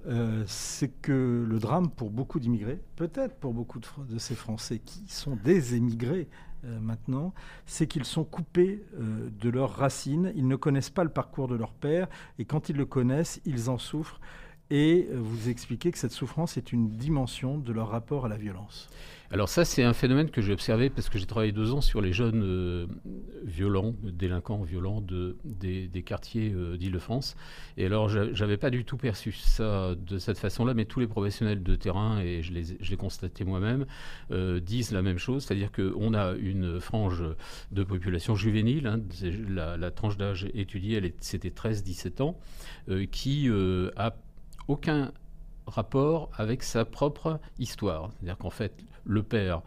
[0.47, 5.05] c'est que le drame pour beaucoup d'immigrés, peut-être pour beaucoup de, de, ces Français qui
[5.09, 6.29] sont des émigrés,
[6.81, 7.33] maintenant,
[7.65, 11.73] c'est qu'ils sont coupés de leurs racines, ils ne connaissent pas le parcours de leur
[11.73, 12.09] père,
[12.39, 14.21] et quand ils le connaissent, ils en souffrent
[14.71, 18.89] et vous expliquez que cette souffrance est une dimension de leur rapport à la violence.
[19.33, 22.01] Alors ça, c'est un phénomène que j'ai observé parce que j'ai travaillé deux ans sur
[22.01, 22.87] les jeunes euh,
[23.45, 27.37] violents, délinquants violents de, des, quartiers euh, d'Île-de-France.
[27.77, 31.63] Et alors, j'avais pas du tout perçu ça de cette façon-là, mais tous les professionnels
[31.63, 33.87] de terrain, et je l'ai constaté moi-même,
[34.31, 37.25] euh, disent la même chose, c'est-à-dire qu'on a une frange
[37.73, 39.01] de population juvénile, hein,
[39.49, 42.39] la, la, tranche d'âge étudiée, c'était 13-17 ans,
[43.11, 43.51] qui
[43.97, 44.15] a
[44.69, 45.13] aucun
[45.67, 48.11] rapport avec sa propre histoire.
[48.13, 49.63] C'est-à-dire qu'en fait, le père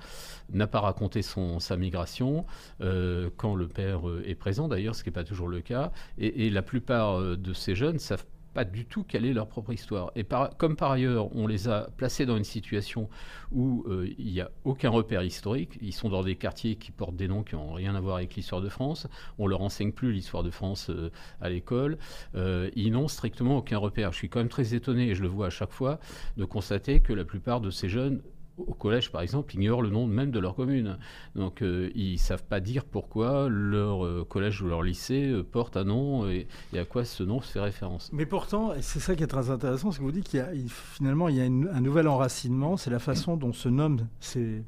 [0.52, 2.46] n'a pas raconté son, sa migration
[2.82, 5.92] euh, quand le père euh, est présent, d'ailleurs, ce qui n'est pas toujours le cas.
[6.18, 9.48] Et, et la plupart euh, de ces jeunes savent pas du tout quelle est leur
[9.48, 10.12] propre histoire.
[10.16, 10.26] Et
[10.58, 13.10] comme par ailleurs, on les a placés dans une situation
[13.52, 17.16] où euh, il n'y a aucun repère historique, ils sont dans des quartiers qui portent
[17.16, 20.12] des noms qui n'ont rien à voir avec l'histoire de France, on leur enseigne plus
[20.12, 21.98] l'histoire de France euh, à l'école,
[22.36, 24.12] euh, ils n'ont strictement aucun repère.
[24.12, 26.00] Je suis quand même très étonné, et je le vois à chaque fois,
[26.38, 28.22] de constater que la plupart de ces jeunes
[28.68, 30.98] au collège, par exemple, ignorent le nom même de leur commune.
[31.36, 35.44] Donc, euh, ils ne savent pas dire pourquoi leur euh, collège ou leur lycée euh,
[35.44, 38.10] porte un nom et, à quoi ce nom se fait référence.
[38.14, 40.44] Mais pourtant, et c'est ça qui est très intéressant, c'est que vous dites qu'il y
[40.44, 44.64] a finalement il y a un nouvel enracinement, c'est la façon dont se nomment ces,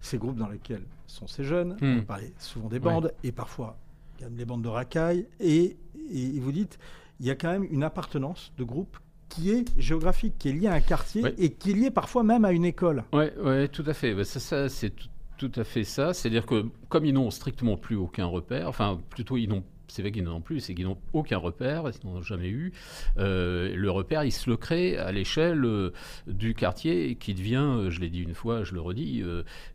[0.00, 1.76] ces groupes dans lesquels sont ces jeunes.
[1.80, 1.98] Hmm.
[2.00, 3.78] On parlait souvent des bandes et parfois
[4.18, 5.26] il y a des bandes de racailles.
[5.40, 5.76] Et,
[6.10, 6.78] et vous dites,
[7.20, 8.98] il y a quand même une appartenance de groupe
[9.34, 11.34] qui est géographique, qui est liée à un quartier Ouais.
[11.38, 13.04] et qui est liée parfois même à une école.
[13.12, 14.14] Oui, ouais, tout à fait.
[14.14, 15.08] Bah, ça, ça, c'est tout,
[15.38, 16.14] tout à fait ça.
[16.14, 20.12] C'est-à-dire que comme ils n'ont strictement plus aucun repère, enfin plutôt ils n'ont c'est vrai
[20.12, 22.72] qu'ils n'en ont plus, c'est qu'ils n'ont aucun repère, ils n'en ont jamais eu.
[23.18, 25.92] Euh, le repère, il se le crée à l'échelle euh,
[26.26, 29.22] du quartier qui devient, euh, je l'ai dit une fois, je le redis,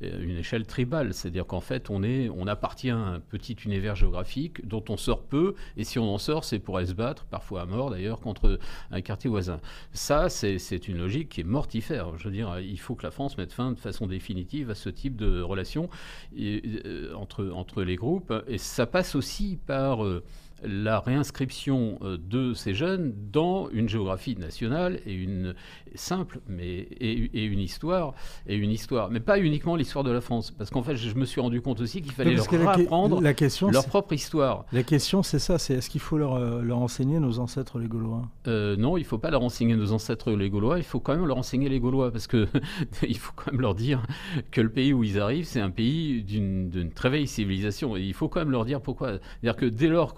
[0.01, 1.14] une échelle tribale.
[1.14, 5.24] C'est-à-dire qu'en fait, on, est, on appartient à un petit univers géographique dont on sort
[5.24, 8.20] peu, et si on en sort, c'est pour aller se battre, parfois à mort d'ailleurs,
[8.20, 8.60] contre
[8.91, 9.60] un quartier voisin.
[9.93, 12.18] Ça, c'est une logique qui est mortifère.
[12.18, 14.89] Je veux dire, il faut que la France mette fin de façon définitive à ce
[14.89, 15.89] type de relation
[17.16, 18.34] entre, entre les groupes.
[18.47, 20.24] Et ça passe aussi par euh,
[20.64, 25.53] la réinscription euh, de ces jeunes dans une géographie nationale et une
[25.95, 28.14] simple, mais et, et une histoire
[28.47, 31.26] et une histoire, mais pas uniquement l'histoire de la France, parce qu'en fait, je me
[31.26, 34.14] suis rendu compte aussi qu'il fallait leur que la, que- apprendre la question, leur propre
[34.14, 34.66] histoire.
[34.72, 37.88] la question, c'est ça, c'est est-ce qu'il faut leur, euh, leur enseigner nos ancêtres les
[37.88, 38.24] Gaulois?
[38.47, 41.16] Euh, non, il ne faut pas leur enseigner nos ancêtres les Gaulois, il faut quand
[41.16, 42.47] même leur enseigner les Gaulois, parce que
[43.07, 44.01] il faut quand même leur dire
[44.51, 47.95] que le pays où ils arrivent, c'est un pays d'une très vieille civilisation.
[47.97, 49.14] Et il faut quand même leur dire pourquoi.
[49.41, 50.14] C'est-à-dire que dès lors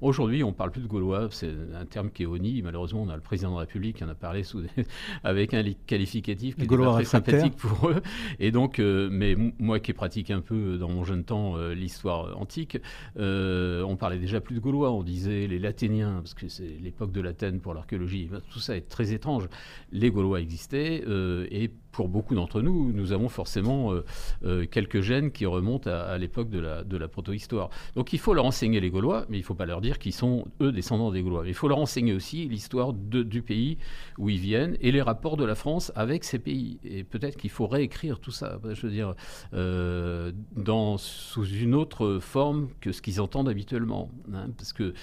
[0.00, 3.08] qu'aujourd'hui, on ne parle plus de Gaulois, c'est un terme qui est honni, malheureusement, on
[3.08, 4.68] a le président de la République qui en a parlé sous des-
[5.24, 7.04] avec un li- qualificatif qui pas très
[7.40, 8.02] sympathique pour eux.
[8.38, 12.38] Et donc, euh, mais moi qui pratique un peu dans mon jeune temps euh, l'histoire
[12.40, 12.78] antique,
[13.18, 17.12] euh, on parlait déjà plus de Gaulois, on disait les Lathéniens, parce que c'est l'époque
[17.12, 18.28] de l'Athènes pour l'archéologie.
[18.50, 19.48] Tout ça est très étrange.
[19.92, 24.04] Les Gaulois existaient euh, et pour beaucoup d'entre nous, nous avons forcément euh,
[24.44, 27.70] euh, quelques gènes qui remontent à, à l'époque de la, de la protohistoire.
[27.94, 30.12] Donc il faut leur enseigner les Gaulois, mais il ne faut pas leur dire qu'ils
[30.12, 31.42] sont, eux, descendants des Gaulois.
[31.44, 33.78] Mais il faut leur enseigner aussi l'histoire du pays
[34.18, 36.78] où ils viennent et les rapports de la France avec ces pays.
[36.84, 39.14] Et peut-être qu'il faut réécrire tout ça, je veux dire,
[39.54, 44.10] euh, dans, sous une autre forme que ce qu'ils entendent habituellement.
[44.32, 44.94] hein, parce que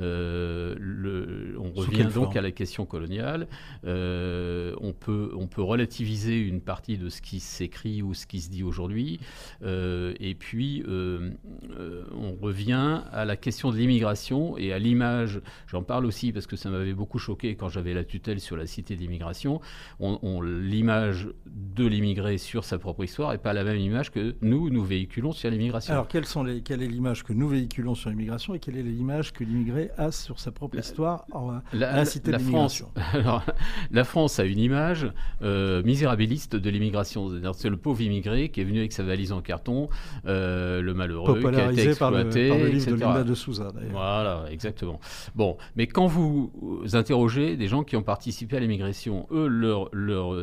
[0.00, 3.46] euh, le- on revient donc à la question coloniale.
[3.84, 8.50] On, peut, on peut relativiser une partie de ce qui s'écrit ou ce qui se
[8.50, 9.20] dit aujourd'hui.
[9.62, 11.30] Euh, et puis, euh,
[11.78, 15.40] euh, on revient à la question de l'immigration et à l'image.
[15.66, 18.66] J'en parle aussi parce que ça m'avait beaucoup choqué quand j'avais la tutelle sur la
[18.66, 19.60] cité d'immigration.
[19.98, 24.34] On, on- L'image de l'immigré sur sa propre histoire n'est pas la même image que
[24.42, 25.92] nous, nous véhiculons sur l'immigration.
[25.92, 28.82] Alors, quelles sont les, quelle est l'image que nous véhiculons sur l'immigration et quelle est
[28.82, 32.42] l'image que l'immigré a sur sa propre La- histoire en, La, la cité la de
[32.44, 32.82] France,
[33.14, 33.42] l'immigration
[33.90, 35.10] la France a une image
[35.42, 35.82] euh,
[36.30, 37.30] misérabiliste de l'immigration.
[37.54, 39.88] C'est le pauvre immigré qui est venu avec sa valise en carton,
[40.26, 42.92] euh, le malheureux qui a été Popularisé par le, exploité, par le livre etc.
[42.92, 43.72] de Linda de Souza.
[43.90, 45.00] Voilà, exactement.
[45.34, 46.50] Bon, mais quand vous
[46.92, 50.34] interrogez des gens qui ont participé à l'immigration, eux, leur, leur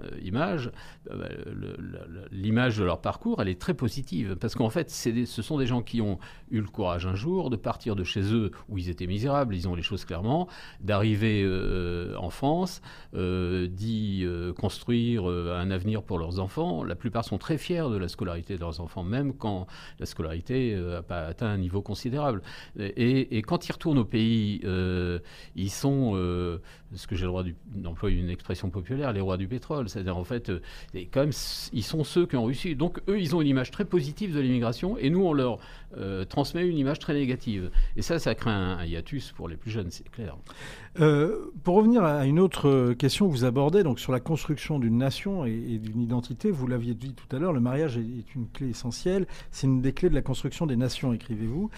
[0.00, 0.10] euh,
[1.10, 4.36] euh, le- l'image de leur parcours, elle est très positive.
[4.40, 6.18] Parce qu'en fait, des- ce sont des gens qui ont
[6.50, 9.68] eu le courage un jour de partir de chez eux où ils étaient misérables, ils
[9.68, 10.48] ont les choses clairement,
[10.80, 12.80] d'arriver euh, en France,
[13.14, 14.26] euh, d'y
[14.58, 16.84] construire un avenir pour leurs enfants.
[16.84, 19.66] La plupart sont très fiers de la scolarité de leurs enfants, même quand
[19.98, 22.42] la scolarité n'a pas atteint un niveau considérable.
[22.78, 24.60] Et, quand ils retournent au pays,
[25.56, 26.14] ils sont,
[26.94, 29.87] ce que j'ai le droit d'employer une expression populaire, les rois du pétrole.
[29.88, 30.60] C'est-à-dire, en fait, euh,
[31.12, 32.76] quand s- ils sont ceux qui ont réussi.
[32.76, 35.58] Donc, eux, ils ont une image très positive de l'immigration, et nous, on leur
[35.96, 37.70] euh, transmet une image très négative.
[37.96, 40.36] Et ça, ça crée un, hiatus pour les plus jeunes, c'est clair.
[41.00, 44.78] Euh, pour revenir à une autre euh, question que vous abordez, donc sur la construction
[44.78, 48.48] d'une nation et, d'une identité, vous l'aviez dit tout à l'heure, le mariage est une
[48.52, 49.26] clé essentielle.
[49.50, 51.70] C'est une des clés de la construction des nations, écrivez-vous.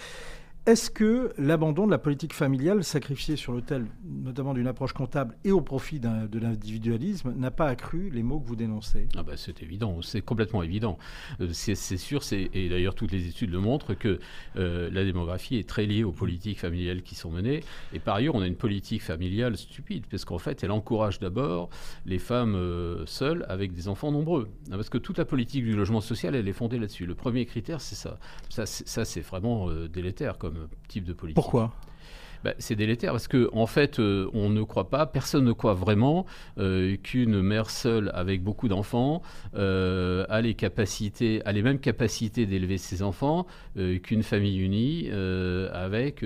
[0.66, 5.52] Est-ce que l'abandon de la politique familiale, sacrifiée sur l'autel notamment d'une approche comptable et
[5.52, 9.08] au profit de l'individualisme, n'a pas accru les mots que vous dénoncez?
[9.16, 10.98] Ah bah, c'est évident, c'est complètement évident.
[11.40, 14.20] Euh, c'est sûr, et d'ailleurs toutes les études le montrent, que
[14.56, 17.62] euh, la démographie est très liée aux politiques familiales qui sont menées.
[17.94, 21.70] Et par ailleurs, on a une politique familiale stupide, parce qu'en fait, elle encourage d'abord
[22.04, 24.50] les femmes euh, seules avec des enfants nombreux.
[24.70, 27.06] Ah, Parce que toute la politique du logement social, elle est fondée là-dessus.
[27.06, 28.18] Le premier critère, c'est ça.
[28.50, 31.36] Ça, c'est vraiment délétère comme type de politique.
[31.36, 31.72] Pourquoi?
[32.42, 35.74] Bah, c'est délétère parce que en fait, euh, on ne croit pas, personne ne croit
[35.74, 36.24] vraiment
[36.58, 39.20] euh, qu'une mère seule avec beaucoup d'enfants
[39.54, 43.46] euh, a les capacités, a les mêmes capacités d'élever ses enfants
[44.02, 45.10] qu'une famille unie
[45.72, 46.24] avec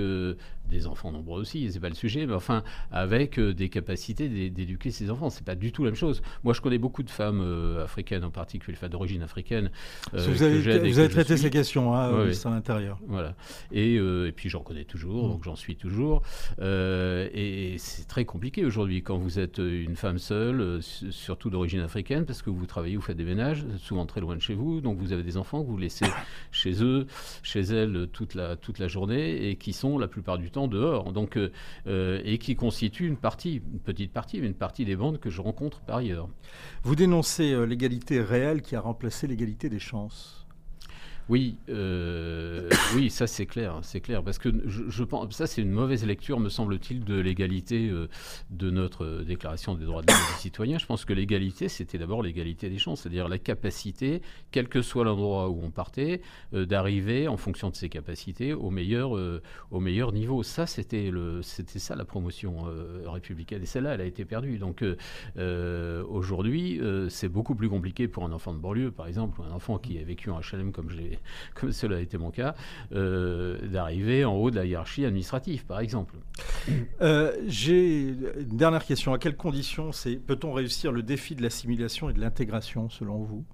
[0.68, 5.10] des enfants nombreux aussi, c'est pas le sujet, mais enfin avec des capacités d'éduquer ses
[5.10, 6.22] enfants, c'est pas du tout la même chose.
[6.42, 9.70] Moi, je connais beaucoup de femmes africaines en particulier, enfin d'origine africaine.
[10.12, 12.98] vous avez, vous avez traité ces questions hein, oui, à l'intérieur.
[13.06, 13.34] Voilà.
[13.72, 15.32] Et, et puis j'en connais toujours, mmh.
[15.32, 16.22] donc j'en suis toujours.
[16.60, 22.42] et c'est très compliqué aujourd'hui quand vous êtes une femme seule, surtout d'origine africaine, parce
[22.42, 25.12] que vous travaillez, vous faites des ménages, souvent très loin de chez vous, donc vous
[25.12, 26.06] avez des enfants que vous laissez
[26.52, 27.06] chez eux,
[27.42, 31.12] chez elles toute la, toute la journée et qui sont la plupart du temps dehors.
[31.12, 31.50] Donc, euh,
[31.86, 35.30] euh, et qui constituent une partie, une petite partie, mais une partie des bandes que
[35.30, 36.28] je rencontre par ailleurs.
[36.82, 40.43] Vous dénoncez euh, l'égalité réelle qui a remplacé l'égalité des chances.
[41.30, 45.70] Oui, euh, oui, ça c'est clair, c'est clair, parce que je, pense, ça c'est une
[45.70, 48.08] mauvaise lecture, me semble-t-il, de l'égalité euh,
[48.50, 50.76] de notre déclaration des droits de l'homme des citoyens.
[50.76, 54.20] Je pense que l'égalité, c'était d'abord l'égalité des chances, c'est-à-dire la capacité,
[54.50, 56.20] quel que soit l'endroit où on partait,
[56.52, 59.12] euh, d'arriver en fonction de ses capacités au meilleur,
[59.70, 60.42] au meilleur niveau.
[60.42, 62.64] Ça, c'était le, c'était ça la promotion
[63.06, 64.58] républicaine, et celle-là, elle a été perdue.
[64.58, 64.84] Donc
[65.36, 69.78] aujourd'hui, c'est beaucoup plus compliqué pour un enfant de banlieue, par exemple, ou un enfant
[69.78, 70.96] qui a vécu en HLM comme je
[71.54, 72.54] comme cela a été mon cas,
[72.92, 76.16] euh, d'arriver en haut de la hiérarchie administrative, par exemple.
[77.00, 79.12] Euh, j'ai une dernière question.
[79.12, 79.90] À quelles conditions
[80.26, 83.44] peut-on réussir le défi de l'assimilation et de l'intégration, selon vous?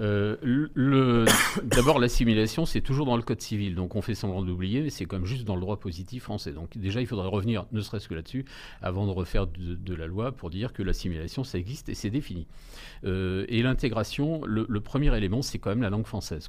[0.00, 1.26] Euh,
[1.64, 5.04] D'abord, l'assimilation, c'est toujours dans le Code civil, donc on fait semblant d'oublier, mais c'est
[5.04, 6.52] comme juste dans le droit positif français.
[6.52, 8.44] Donc déjà, il faudrait revenir, ne serait-ce que là-dessus,
[8.82, 12.46] avant de refaire de, la loi pour dire que l'assimilation, ça existe et c'est défini.
[13.04, 16.48] Euh, et l'intégration, le, premier élément, c'est quand même la langue française.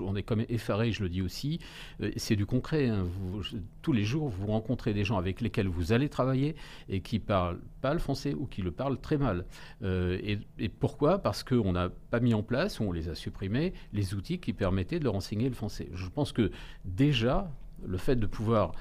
[0.00, 1.58] On est quand même effaré, je le dis aussi,
[2.00, 2.88] euh, c'est du concret.
[2.88, 3.06] Hein.
[3.82, 6.56] tous les jours, vous rencontrez des gens avec lesquels vous allez travailler
[6.88, 7.58] et qui parlent
[7.92, 9.44] le français ou qui le parlent très mal.
[9.82, 11.18] et, et pourquoi?
[11.18, 14.98] Parce qu'on n'a pas mis en place, on les a supprimés, les outils qui permettaient
[14.98, 15.88] de leur enseigner le français.
[15.92, 16.50] Je pense que
[16.84, 17.50] déjà,
[17.84, 18.72] le fait de pouvoir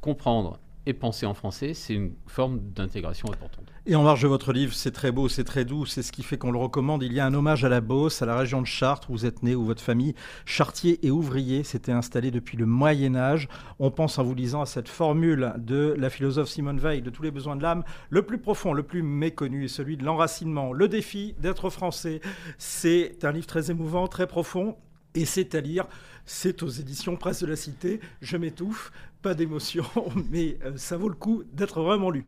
[0.00, 3.75] comprendre et penser en français, c'est une forme d'intégration importante.
[3.88, 6.24] Et en marge de votre livre, c'est très beau, c'est très doux, c'est ce qui
[6.24, 7.04] fait qu'on le recommande.
[7.04, 9.26] Il y a un hommage à la Beauce, à la région de Chartres, où vous
[9.26, 13.46] êtes né, où votre famille, chartier et ouvrier, s'était installée depuis le Moyen Âge.
[13.78, 17.22] On pense en vous lisant à cette formule de la philosophe Simone Veil, de tous
[17.22, 20.72] les besoins de l'âme, le plus profond, le plus méconnu est celui de l'enracinement.
[20.72, 22.20] Le défi d'être français,
[22.58, 24.74] c'est un livre très émouvant, très profond,
[25.14, 25.86] et c'est à lire.
[26.24, 28.00] C'est aux éditions Presse de la Cité.
[28.20, 28.90] Je m'étouffe,
[29.22, 29.84] pas d'émotion,
[30.30, 32.24] mais euh, ça vaut le coup d'être vraiment lu.